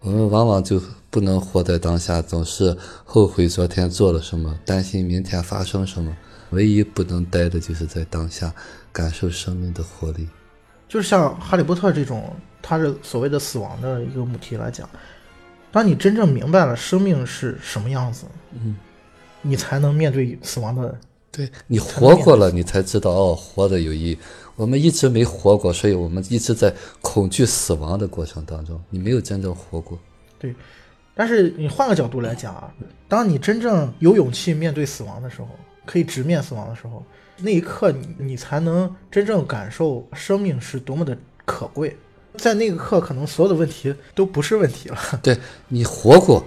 [0.00, 6.14] 我们往往就不能活在当下，总是后悔昨天做了什么，担心明天发生什么。
[6.50, 8.54] 唯一不能待的就是在当下，
[8.92, 10.28] 感受生命的活力。
[10.86, 14.88] 就是像哈利波特这种，他是所谓的死亡的一个母题来讲，
[15.72, 18.76] 当你真正明白了生命是什么样子，嗯，
[19.40, 20.96] 你才能面对死亡的。
[21.34, 24.18] 对你活过了，你才知道哦，活的有意义。
[24.56, 26.72] 我们一直没活过，所以我们一直在
[27.02, 29.98] 恐惧死亡的过程当中，你没有真正活过。
[30.38, 30.54] 对，
[31.12, 32.72] 但是你换个角度来讲啊，
[33.08, 35.48] 当你真正有勇气面对死亡的时候，
[35.84, 37.04] 可以直面死亡的时候，
[37.38, 41.96] 那一刻你你才能真正感受生命是多么的可贵。
[42.36, 44.98] 在那个刻，可能所有的问题都不是问题了。
[45.22, 45.36] 对
[45.68, 46.44] 你活过，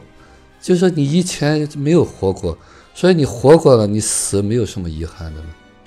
[0.61, 2.57] 就是说你以前没有活过，
[2.97, 5.45] 所以你活过了，你死没有什么遗憾的了。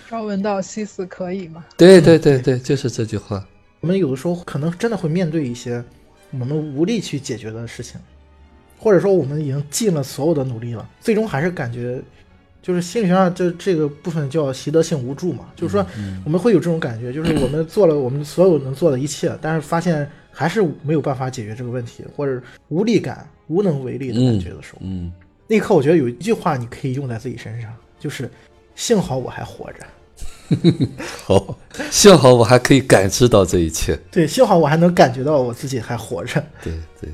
[0.09, 1.65] 朝闻道，夕死可以吗？
[1.77, 3.45] 对对对对，就是这句话。
[3.81, 5.83] 我们有的时候可能真的会面对一些
[6.31, 8.01] 我们无力去解决的事情，
[8.79, 12.01] 或者说我们已经尽了所有的努力了，最终还是感觉，
[12.63, 15.85] 就是心理学上这这个部分叫习得性无助嘛，就是说
[16.25, 25.13] 我们会有这种感觉，就是我们做了我们所有能做的一切，但是发现还是没有办法解决这个问题，或者无力感、无能为力的感觉的时候，嗯，
[25.51, 28.31] 那一刻我觉得有一句话你可以用在自己身上，就是
[28.77, 29.79] 幸好我还活着。
[31.27, 31.59] 好，
[31.91, 33.99] 幸好我还可以感知到这一切。
[34.13, 36.41] 对，幸好我还能感觉到我自己还活着。
[36.63, 37.11] 对对，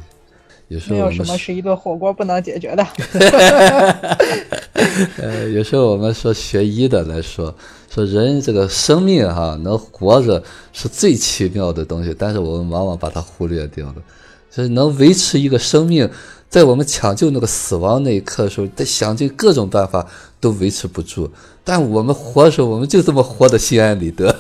[0.69, 2.85] 有时候没有什么是一顿火锅不能解决的。
[5.17, 7.55] 呃，有时候我们说学医的来说，
[7.91, 13.95] 说人这个生命哈能活着是最奇妙的东西，但是我们往往把它忽略掉了。
[14.51, 16.09] 就是能维持一个生命，
[16.57, 20.09] 在我们抢救那个死亡那一刻的时候，得想尽各种办法
[20.41, 21.31] 都维持不住。
[21.63, 24.35] 但我们活的时候，我们就这么活得心安理得。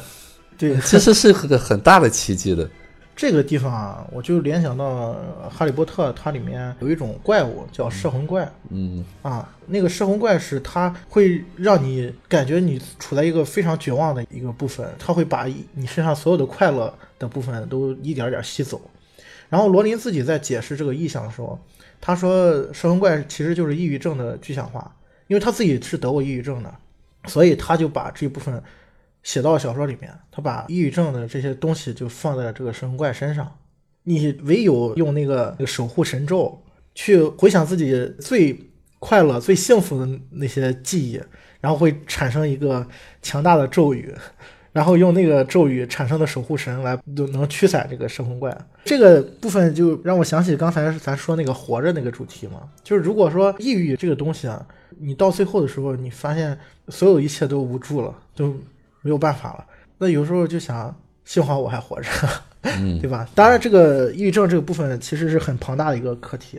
[0.57, 2.67] 对，其实是个很大的奇迹的。
[3.14, 5.11] 这个地方啊，我就联想到
[5.51, 8.51] 《哈利波特》，它里面有一种怪物叫摄魂怪。
[8.71, 18.81] 嗯啊，那个摄魂怪是它会让你感觉你处在一个非常绝望的一个部分，它会把你身上所有的快乐的部分都一点点吸走。
[19.51, 21.59] 然后罗琳自己在解释这个意象的时候，
[22.01, 24.94] 他说摄魂怪其实就是抑郁症的具象化，
[25.26, 26.74] 因为他自己是得过抑郁症的。
[27.28, 28.62] 所以他就把这部分
[29.24, 33.59] 写到小说里面，他把抑郁症的这些东西就放在了这个神怪身上。
[34.05, 36.62] 你唯有用那个守护神咒
[36.94, 38.57] 去回想自己最
[39.01, 41.20] 快乐、最幸福的那些记忆，
[41.61, 42.86] 然后会产生一个
[43.20, 44.14] 强大的咒语，
[44.77, 48.55] 然后用那个咒语产生的守护神来就能驱散这个神魂怪。
[48.85, 54.66] 这个部分就让我想起刚才咱说那个活着那个主题嘛，就是如果说抑郁这个东西啊。
[54.99, 56.59] 你到最后的时候，你发现
[56.89, 58.49] 所有一切都无助了，都
[59.03, 59.66] 没有办法了。
[59.99, 62.09] 那有时候就想，幸好我还活着，
[62.62, 63.29] 对吧？
[63.35, 66.59] 当然，这个抑郁症这个部分其实是很庞大的一个课题，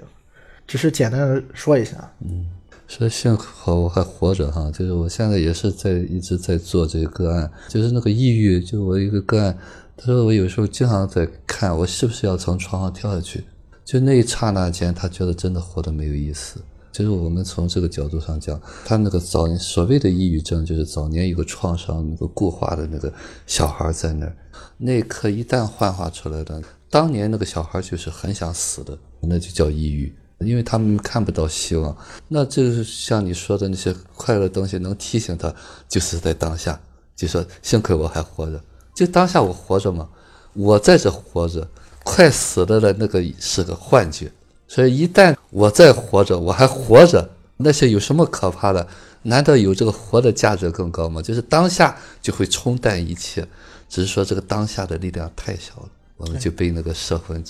[0.68, 1.98] 只是简单的说一下。
[2.20, 2.46] 嗯，
[2.88, 9.58] 说幸好我还活着哈，就是我现在也是在一直在做这个个案，就是那个抑郁，就我一个个案，
[9.98, 13.44] 他说我有时候经常在看我是不是要从床上跳下去，
[13.84, 16.62] 就那一刹那间，他觉得真的活得没有意思。
[16.94, 23.14] 就是我们从这个角度上讲，他那个早年所谓的抑郁症，就是早年有个创伤，那个固化的那个
[23.46, 24.36] 小孩在那儿，
[24.78, 26.60] 那一刻一旦幻化出来的，
[26.90, 31.96] 当年那个小孩就是很想死的，那就叫抑郁，因为他们看不到希望。
[32.28, 35.54] 那就是像你说的那些快乐东西，能提醒他，
[35.88, 36.80] 就是在当下，
[37.16, 38.62] 就说幸亏我还活着，
[38.94, 40.08] 就当下我活着嘛，
[40.54, 41.68] 我在这活着，
[42.04, 44.32] 快死了的那个是个幻觉。
[44.68, 48.86] 所以，一旦我在活着，我还活着，那些有什么可怕的？
[49.24, 51.22] 难道有这个活的价值更高吗？
[51.22, 53.46] 就是当下就会冲淡一切，
[53.90, 57.44] 只是说这个当下的力量太小了，我们就被那个摄魂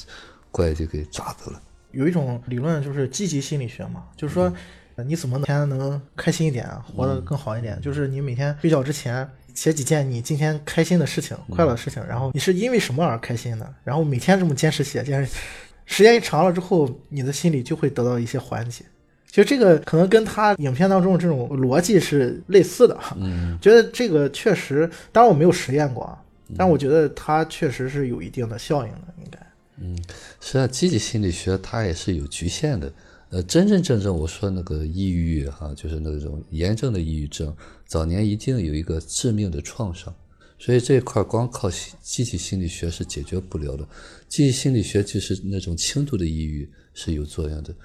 [0.52, 1.62] 怪就给抓住了。
[1.92, 4.54] 有一种理论就是积极心理学嘛，就是说
[5.06, 7.80] 你怎么每天能开心一点，活得更好一点？
[7.82, 13.74] 就是你每天睡觉之前写几件你今天开心的事情、快乐的事情，然后你是因为什么而开心的？
[13.84, 15.32] 然后每天这么坚持写，坚持。
[15.86, 18.84] 时间一长了之后，你的心里就会得到一些缓解。
[19.30, 23.00] 其实这个可能跟他影片当中的这种逻辑是类似的。
[23.16, 26.18] 嗯，觉得这个确实，当然我没有实验过啊，
[26.58, 29.40] 但我觉得它确实是有一定的效应的，应该。
[29.80, 29.96] 嗯，
[30.40, 32.92] 实际上积极心理学它也是有局限的。
[33.30, 37.54] 呃，真真正正我说那个抑郁哈，就是那种严重的抑郁症，
[37.86, 40.16] 早年一定有一个致命的创伤。
[40.58, 41.70] 所以这一块光靠
[42.02, 43.88] 积极心理学是解决不了的。
[44.28, 47.76] 积极心理学就是那种轻度的抑郁是有作用的，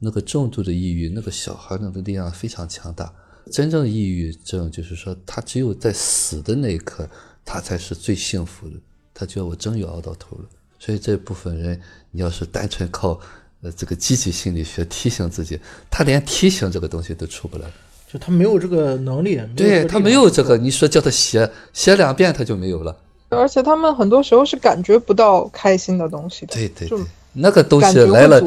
[0.00, 3.14] 那个重度的抑郁，那个小孩那个力量非常强大。
[3.50, 7.08] 真正抑郁症就是说，他只有在死的那一刻
[7.44, 8.74] 他才是最幸福的。
[9.14, 10.48] 他觉得我真有熬到头了。
[10.78, 13.18] 所以这部分人，你要是单纯靠
[13.62, 15.58] 呃这个积极心理学提醒自己，
[15.90, 17.64] 他连提醒这个东西都出不来。
[18.10, 22.96] 就他没有这个能力，对他没有这个，你说叫他写写两遍他就没有了。
[23.28, 26.98] 而且他们很多时候是感觉不到开心的东西的，对对对，
[27.34, 28.40] 那个东西来了，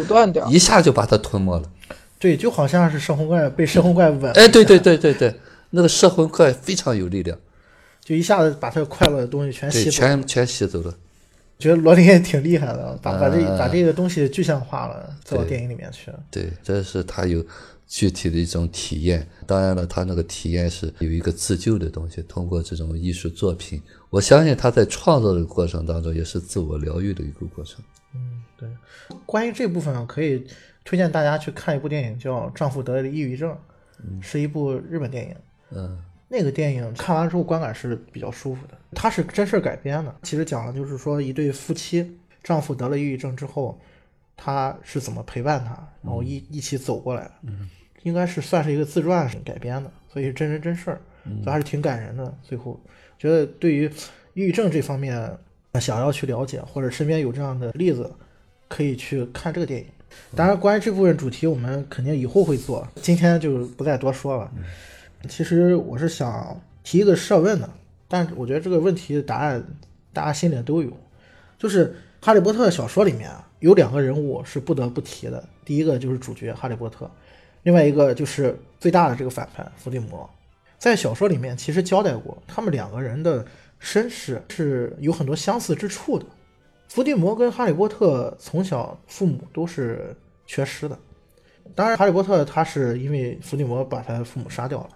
[0.50, 1.70] 一下就把它吞没了。
[2.18, 4.32] 对，就好像是摄魂怪被摄魂怪吻。
[4.34, 5.36] 哎，对对对对对，
[5.70, 7.38] 那个摄魂怪非常有力量，
[8.04, 10.92] 就一下子把他快乐的东西全吸，全全吸走了。
[11.62, 16.12] 觉得罗琳也挺厉害的，把把这把这个东西具象化了，做到电影里面去。
[16.32, 17.45] 对，这是他有
[17.88, 19.26] 具体的一种体验。
[19.45, 27.80] 当然了，他那个体验是有一个自救的东西，通过这种艺术作品，我相信他在创作的过程当中也是自我疗愈的一个过程。
[28.16, 28.68] 嗯，对。
[29.26, 30.43] 关于这部分，可以
[30.84, 33.51] 推荐大家去看一部电影，叫《丈夫得了抑郁症》，
[34.22, 35.36] 是一部日本电影。
[35.72, 35.97] 嗯。
[36.34, 40.16] 那个电影看完之后观感是比较舒服的，它是真事改编的。
[40.24, 43.78] 其实讲的就是说一对夫妻，丈夫得了抑郁症之后，
[44.38, 45.72] 他是怎么陪伴他，
[46.02, 47.32] 然后一一起走过来的。
[47.44, 47.70] 嗯，
[48.04, 51.02] 应该是算是一个自传改编的，所以是真人真事儿，
[51.44, 52.34] 所以还是挺感人的。
[52.42, 52.80] 最后
[53.20, 53.92] 觉得对于
[54.34, 55.38] 抑郁症这方面
[55.82, 58.10] 想要去了解，或者身边有这样的例子，
[58.70, 59.86] 可以去看这个电影。
[60.34, 64.50] 当然，关于这部分主题，我们肯定以后会做，今天就不再多说了。
[65.30, 67.69] 其实我是想提一个设问的，
[68.07, 69.63] 但我觉得这个问题的答案
[70.11, 70.91] 大家心里都有，
[71.57, 71.88] 就是
[72.26, 77.09] 《哈利波特》小说里面啊有两个人物是不得不提的，第一个就是主角哈利波特，
[77.63, 80.30] 另外一个就是最大的这个反派伏地魔。
[80.78, 83.45] 在小说里面其实交代过，他们两个人的
[83.78, 86.26] 身世是有很多相似之处的。
[86.88, 90.15] 伏地魔跟哈利波特从小父母都是
[90.47, 90.97] 缺失的，
[91.76, 94.89] 当然哈利波特他是因为伏地魔把他父母杀掉了。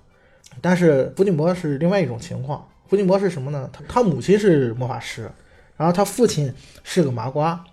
[0.61, 2.67] 但是伏地魔是另外一种情况。
[2.87, 3.69] 伏地魔是什么呢？
[3.73, 5.29] 他他母亲是魔法师，
[5.75, 6.53] 然后他父亲
[6.83, 7.63] 是个麻瓜。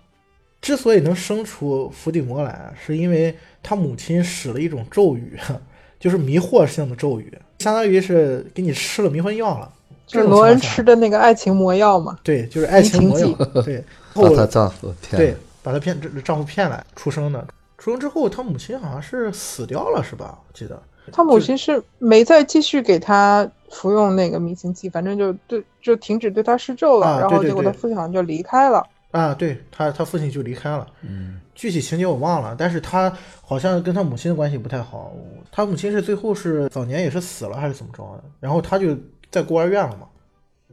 [0.61, 5.37] 之所以能生出伏地魔来，是因为他母亲使了一种咒语，
[5.99, 9.71] 就是迷惑性的咒语，相当于是给你吃了迷魂药了。
[10.07, 12.17] 就是罗恩吃的那个爱情魔药嘛？
[12.23, 13.27] 对，就是爱情魔药。
[13.63, 15.17] 对， 把她丈夫骗。
[15.17, 17.45] 对，把她骗，丈夫骗来出生的。
[17.77, 20.39] 出生之后，他母亲好像是死掉了，是吧？
[20.47, 20.81] 我记得。
[21.11, 27.19] 他母亲是没再继续给他服用那个迷情剂，反正就对，就停止对他施咒了。
[27.19, 28.85] 然后结果他父亲好像就离开了。
[29.11, 30.87] 啊，对他，他父亲就离开了。
[31.01, 35.13] 嗯，具体情节我忘了，但是他好像跟他母亲的关系不太好。
[35.51, 38.23] 他母亲是最后是早年也是死了还是怎么着的？
[38.39, 38.97] 然后他就
[39.29, 40.07] 在孤儿院了嘛。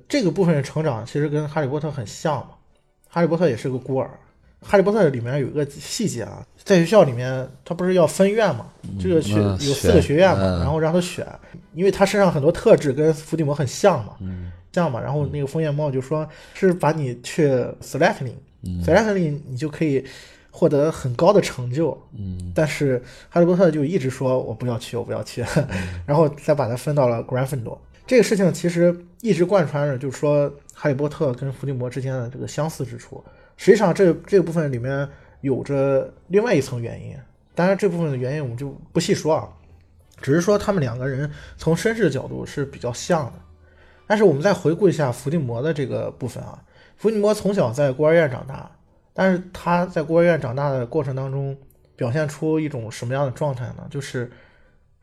[0.08, 2.50] 这个部分的成长其实跟哈利波特很像嘛。
[3.08, 4.10] 哈利波特也是个孤儿。
[4.62, 8.66] 哈利波特里面有一个细节啊，在学校里面，他不是要分院嘛？
[9.00, 11.26] 这个学有四个学院嘛，然后让他选，
[11.74, 14.14] 因为他身上很多特质跟伏地魔很像嘛，
[14.72, 15.00] 像嘛。
[15.00, 17.48] 然后那个枫叶帽就说是把你去
[17.82, 20.04] Slytherin，Slytherin 你就可以
[20.50, 21.96] 获得很高的成就。
[22.16, 25.44] 嗯，但是哈利波特就一直说我不要去，我不要去，
[26.06, 27.78] 然后再把他分到了 Gryffindor。
[28.06, 33.22] 这个事情其实一直贯穿着，就是说哈利波特跟伏地魔之间的这个相似之处。
[33.56, 35.08] 实际上，这这个部分里面
[35.40, 37.16] 有着另外一层原因。
[37.54, 39.48] 当然，这部分的原因我们就不细说啊，
[40.22, 43.32] 只是说他们两个人从身世的角度是比较像的。
[44.06, 46.62] 但是我们再回顾一下伏地魔的这个部分啊，
[46.96, 48.70] 伏地魔从小在孤儿院长大，
[49.12, 51.54] 但是他在孤儿院长大的过程当中，
[51.96, 53.86] 表现出一种什么样的状态呢？
[53.90, 54.30] 就是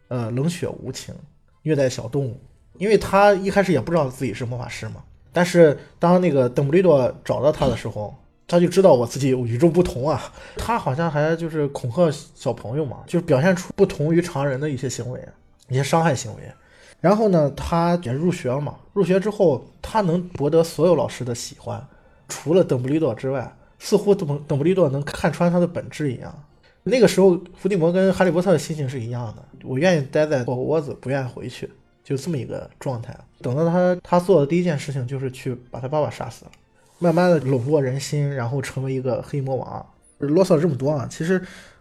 [0.07, 1.13] 呃冷血无情，
[1.61, 2.41] 虐待小动物。
[2.77, 8.15] 因为他一开始也不知道自己是魔法师嘛，但是当那个邓布利多找到他的时候。
[8.47, 10.31] 他就知道我自己与众不同啊！
[10.55, 15.21] 他好像还就是恐吓小朋友嘛，就是表现出不同于常人的一些行为，
[15.67, 16.41] 一些伤害行为。
[17.01, 18.75] 然后呢，他也入学了嘛。
[18.93, 21.85] 入学之后，他能博得所有老师的喜欢，
[22.29, 26.33] 除了邓布利多之外，似乎邓邓布利多能看穿他的本质一样。
[26.83, 31.69] 那个时候，伏地魔跟哈利波特的心情是一样的，我愿意待在火窝子，不愿意回去，
[32.01, 33.13] 就这么一个状态。
[33.41, 36.51] 等到他，他做的第一件事情就是去把他爸爸杀死了。
[36.99, 39.85] 慢慢的笼络人心，然后成为一个黑魔王。
[40.19, 41.39] 啰嗦了这么多啊，其实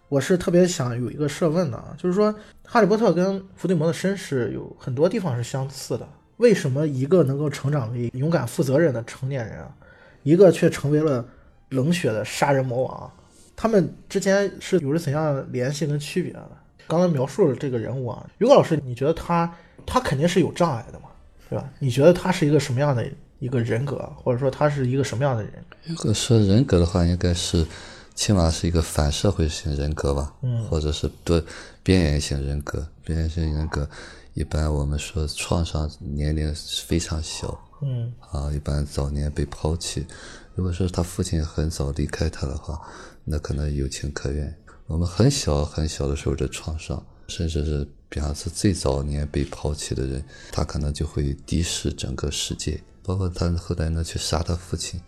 [0.08, 6.06] 我是特别想有一个设问的啊，就是说哈利波特跟伏地魔的身世有很多地方是相似的，
[6.36, 9.74] 为什么一个能够成长为勇敢负责任的成年人啊，
[10.22, 11.26] 一个却成为了
[11.70, 13.10] 冷血的杀人魔王？
[13.56, 16.50] 他们之间是有着怎样的联系跟区别的？
[16.86, 19.50] 刚才描述了这个人物啊，于果老师，你觉得他
[19.86, 21.06] 他肯定是有障碍的嘛，
[21.48, 21.68] 对吧？
[21.78, 23.04] 你觉得他是一个什么样的？
[23.38, 25.52] 一个人格，或者说他是一个什么样的人？
[25.84, 27.66] 如果说人格的话，应该是
[28.14, 31.42] 起码是一个反社会型人格吧，嗯，或者是多
[31.82, 32.86] 边缘性人格。
[33.04, 33.88] 边缘性人格
[34.34, 36.54] 一般我们说创伤年龄
[36.86, 40.06] 非常小，嗯啊，一般早年被抛弃。
[40.54, 42.80] 如果说他父亲很早离开他的话，
[43.24, 44.56] 那可能有情可原。
[44.86, 55.00] 我们很小很小的时候的创伤，甚至是比方说最早年被抛弃的人，他可能就会敌视整个世界，包括他后来呢去杀他父亲，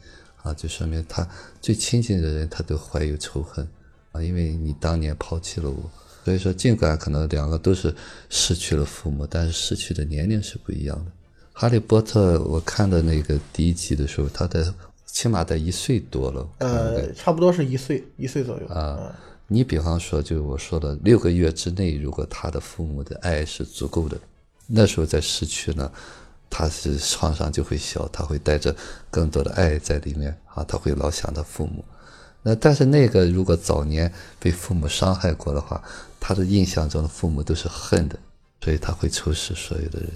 [0.42, 1.28] 啊，就说明他
[1.60, 3.66] 最亲近的人他都怀有仇恨，
[4.12, 5.90] 啊，因为你当年抛弃了我。
[6.24, 7.94] 所以说，尽管可能两个都是
[8.28, 11.10] 失去了父母，但是失去的年龄是不一样的。
[11.54, 14.72] 哈利波特，我看的那个第一集的时候，他的
[15.06, 19.12] 起码在一岁多了，呃，差不多是一岁，一岁左右啊。
[19.46, 24.18] 你比方说，就我说的六个月之内，如果他的父母的爱是足够的，
[24.66, 25.90] 那时候再失去呢，
[26.50, 28.74] 他是创伤就会小，他会带着
[29.10, 31.84] 更多的爱在里面啊，他会老想着父母。
[32.42, 35.82] 那但是那个如果早年被父母伤害过的话，
[36.20, 38.18] 他的印象中的父母都是恨的，
[38.62, 40.10] 所以他会仇视所有的人。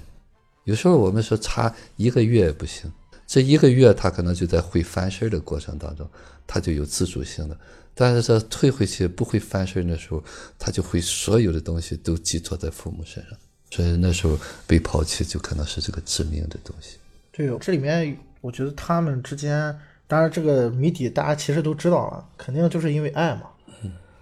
[0.63, 2.91] 有时候我们说差一个月也不行，
[3.27, 6.09] 这一个月他可能就在会翻身的过程当中，
[6.47, 7.57] 他就有自主性的。
[7.93, 10.23] 但是这退回去不会翻身的时候，
[10.57, 13.37] 他就会所有的东西都寄托在父母身上，
[13.73, 16.97] 所以那时候被抛弃就可能是这个致命的东西。
[17.31, 19.75] 对，这里面我觉得他们之间。
[20.05, 23.49] 当然，这个谜底大家其实都知道了，肯定就是因为爱嘛。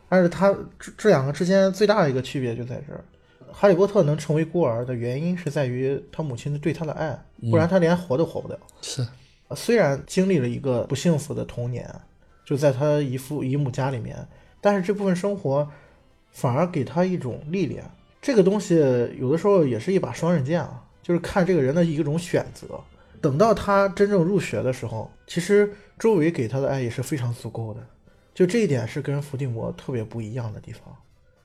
[0.08, 3.04] 但是他这这两个之间最大的一个区别就在这儿，
[3.52, 8.58] 哈利波特能成为孤儿的原因是在于他母亲对他的爱，不然他连活都活不了。
[8.82, 9.06] 是，
[9.54, 11.94] 虽然经历了一个不幸福的童年，
[12.46, 14.26] 就在他姨父姨母家里面，
[14.62, 15.70] 但是这部分生活
[16.32, 17.84] 反而给他一种历练。
[18.22, 18.76] 这个东西
[19.20, 22.80] 有的时候也是一把双刃剑啊，就是看这个人的一种选择。
[23.20, 27.80] 等到他真正入学的时候，其实周围给他的爱也是非常足够的。
[28.34, 30.82] 就这一点是跟伏地魔特别不一样的地方。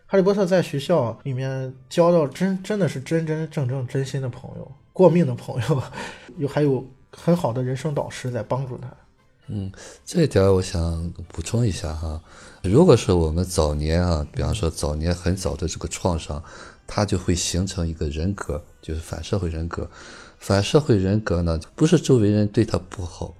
[0.07, 5.83] 哈利波特在学校里面交到真真的是真真正正真心的朋友，过命的朋友，
[6.39, 8.89] 有还有很好的人生导师在帮助他。
[9.49, 9.71] 嗯，
[10.05, 12.21] 这一点我想补充一下哈。
[12.69, 16.43] 如果是我们早年啊，比方说早年很早的这个创伤，
[16.87, 19.89] 它就会形成一个人格，就是反社会人格。
[20.39, 23.35] 反社会人格呢，不是周围人对他不好，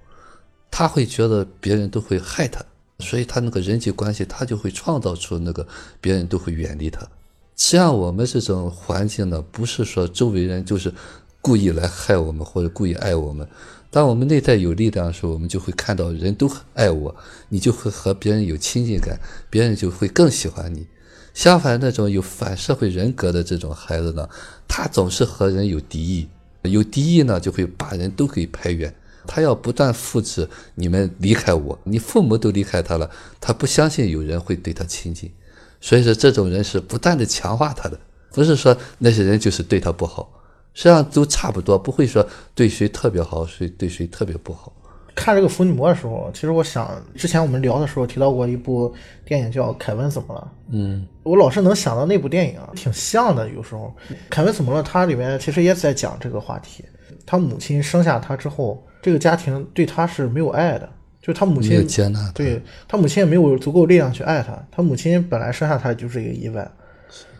[0.71, 2.63] 他会觉得别人都会害他，
[2.99, 5.65] 所以他那个人际关系，他就会创造出那个
[6.01, 7.07] 别人都会远离他。
[7.55, 10.93] 像我们这种环境呢，不是说周围人就是
[11.41, 13.47] 故意来害我们或者故意爱我们。
[13.89, 17.15] 当我们内在有力量的时候，我们就会看到人都爱我，
[17.49, 19.19] 你就会和别人有亲近感，
[19.49, 20.85] 别人就会更喜欢你。
[21.33, 24.27] 相反，那种有反社会人格的这种孩子呢，
[24.67, 26.27] 他总是和人有敌意。
[26.63, 28.93] 有敌意呢，就会把人都给排远。
[29.25, 33.09] 他要不断复制你们离开我，你父母都离开他了，
[33.39, 35.31] 他不相信有人会对他亲近。
[35.79, 37.99] 所以说，这种人是不断的强化他的，
[38.31, 40.36] 不是说那些人就是对他不好，
[40.77, 42.23] 实际上都差不多，不会说
[42.53, 44.71] 对谁特别好，谁对谁特别不好。
[45.15, 48.93] 看这个伏女魔的时候，其实我想，之前我们聊的时候提到过一部
[49.25, 50.51] 电影叫《凯文怎么了》。
[50.71, 53.49] 嗯，我老是能想到那部电影啊，挺像的。
[53.49, 53.91] 有时候，
[54.29, 56.85] 《凯文怎么了》它里面其实也在讲这个话题。
[57.25, 60.87] 他母亲生下他之后，这个家庭对他是没有爱的，
[61.19, 64.55] 就他母亲没有接纳，对他母亲也没有足够力量去爱他。
[64.69, 66.71] 他母亲本来生下他就是一个意外，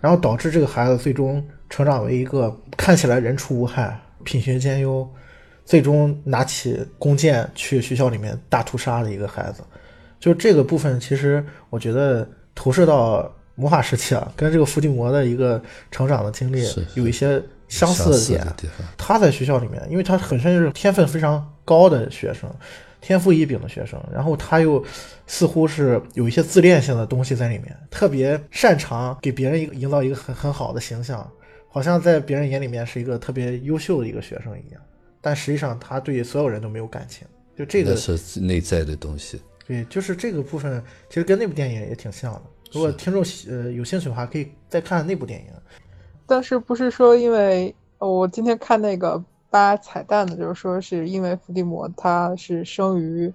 [0.02, 5.08] 然后导致这个孩子最终成长为一个看起来人畜无害、品学兼优。
[5.66, 9.62] 最终拿起弓箭去学校里面大屠杀的一个孩子，
[10.18, 15.62] 就这个部分，其实我觉得投射到魔法时期啊，跟这个伏地魔的一个
[15.92, 18.72] 成长的经历有一些相似的点。
[18.98, 22.50] 他在学校里面，因为他本身是天分非常高的学生，
[23.00, 24.84] 天赋异禀的学生，然后他又
[25.26, 31.30] 似乎是有一些自恋性的东西在里面，特别擅长给别人一个营造一个很很好的形象，
[31.70, 34.82] 好像在别人眼里面是一个特别优秀的一个学生一样。
[35.22, 37.28] 但实际上，他对所有人都没有感情，
[37.58, 39.42] 就这个是内在的东西。
[39.68, 42.42] 对，就是这个部分，其实跟那部电影也挺像的。
[42.72, 45.48] 如果听众呃有兴趣的话，可以再看那部电影。
[46.26, 53.34] 但是不是说，因为我今天看那个扒彩蛋的，就是说是因为伏地魔他是生于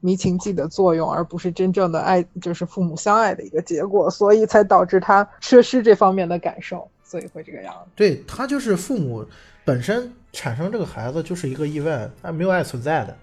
[0.00, 7.90] 迷情剂的作用，而不是真正的爱，就是父母相爱的一个结果，所以才导致他缺失这方面的感受，所以会这个样子。
[7.94, 9.24] 对他就是父母
[9.64, 10.12] 本身。
[10.32, 13.16] 产生这个孩子就是一个意外，他没有爱存在的。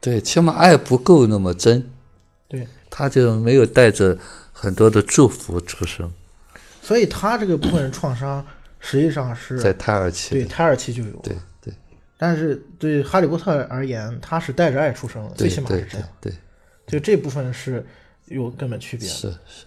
[0.00, 1.90] 对，起码爱不够那么真。
[2.46, 4.16] 对，他就没有带着
[4.52, 6.08] 很多的祝福出生。
[6.80, 8.46] 所以他这个部分创伤
[8.78, 11.10] 实际上是在胎儿期，对胎儿期就有。
[11.24, 11.38] 对对。
[12.22, 16.06] 但是对哈利波特而言，他是带着爱出生的，最起码是这样。
[16.20, 16.30] 对，
[16.86, 17.82] 就这部分是
[18.26, 19.14] 有根本区别的。
[19.14, 19.66] 是是。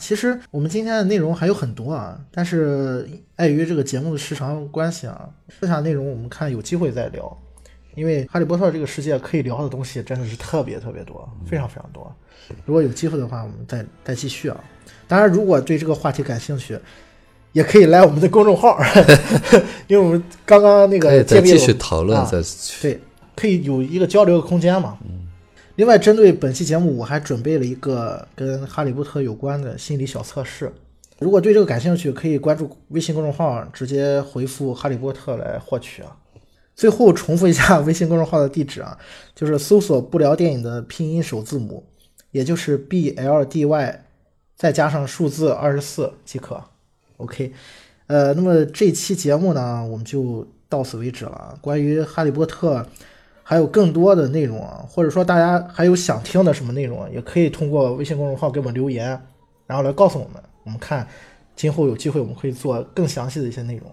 [0.00, 7.38] 其实我们今天的内容还有很多啊，但是碍于这个节目的时长关系啊，剩下内容我们看有机会再聊。
[7.94, 12.12] 因为《哈利波特》这个世界可以聊的东西真的是特别特别多，非常非常多。
[12.64, 14.64] 如果有机会的话，我们再再继续啊。
[15.06, 16.76] 当然，如果对这个话题感兴趣，
[17.52, 18.78] 也可以来我们的公众号，
[19.86, 22.42] 因为我们刚刚那个再继续讨论，再
[22.80, 23.00] 对，
[23.36, 24.98] 可以有一个交流的空间嘛。
[25.76, 30.70] 另外，针对本期节目，我还准备了一个跟《哈利波特》有关的心理小测试。
[31.18, 36.14] 如果对这个感兴趣，可以关注微信公众号，直接回复“哈利波特”来获取啊。
[36.74, 38.96] 最后重复一下微信公众号的地址啊，
[39.34, 41.84] 就是搜索“不聊电影”的拼音首字母，
[42.32, 44.04] 也就是 B L D Y，
[44.56, 46.62] 再加上数字二十四即可。
[47.22, 47.52] OK，
[48.08, 51.56] 呃，那么这期节目呢，我们就到此为止了。
[51.60, 52.78] 关于《哈利波特》
[53.42, 59.08] 还有更多的内容啊，或者说大家还有想听的什么内容，也可以通过微信公众号给我们留言，
[59.66, 60.42] 然后来告诉我们。
[60.64, 61.06] 我们看
[61.56, 63.86] 今后有机会，我们可以做更详细的一些内容。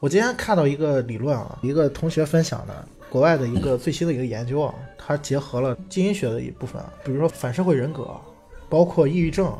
[0.00, 8.08] 我今天看到一个理论啊，一个同学分享的国外的一个最新的一个研究啊，它结合了基因学的一部分，比如说反社会人格，
[8.68, 9.52] 包括抑郁症，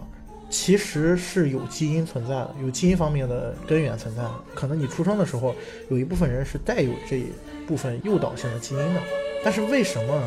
[0.51, 4.35] 其实是有基因存在的，有基因方面的根源存在的。
[4.55, 5.55] 可能你出生的时候
[5.91, 7.27] 有一部分人是带有这一
[7.67, 9.01] 部分诱导性的基因的，
[9.45, 10.23] 但是为什么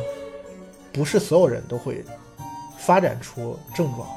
[0.94, 2.04] 不是所有人都会
[2.78, 4.08] 发展出症状，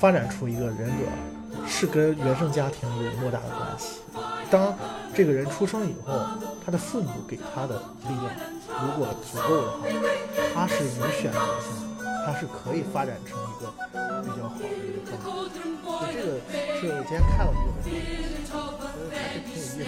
[0.00, 4.00] 发展出一个人格，是跟原生家庭有莫大的关系。
[4.50, 4.74] 当
[5.14, 6.12] 这个人出生以后，
[6.64, 8.30] 他的父母给他的力量
[8.68, 9.86] 如果足够的话，
[10.54, 11.93] 他是有选择性的，
[12.24, 13.70] 它是可以发展成一个
[14.22, 15.22] 比较好的一个状态。
[15.26, 16.40] 就这个
[16.80, 17.90] 是我今天看了一个，觉
[19.10, 19.84] 得还是挺有意思的。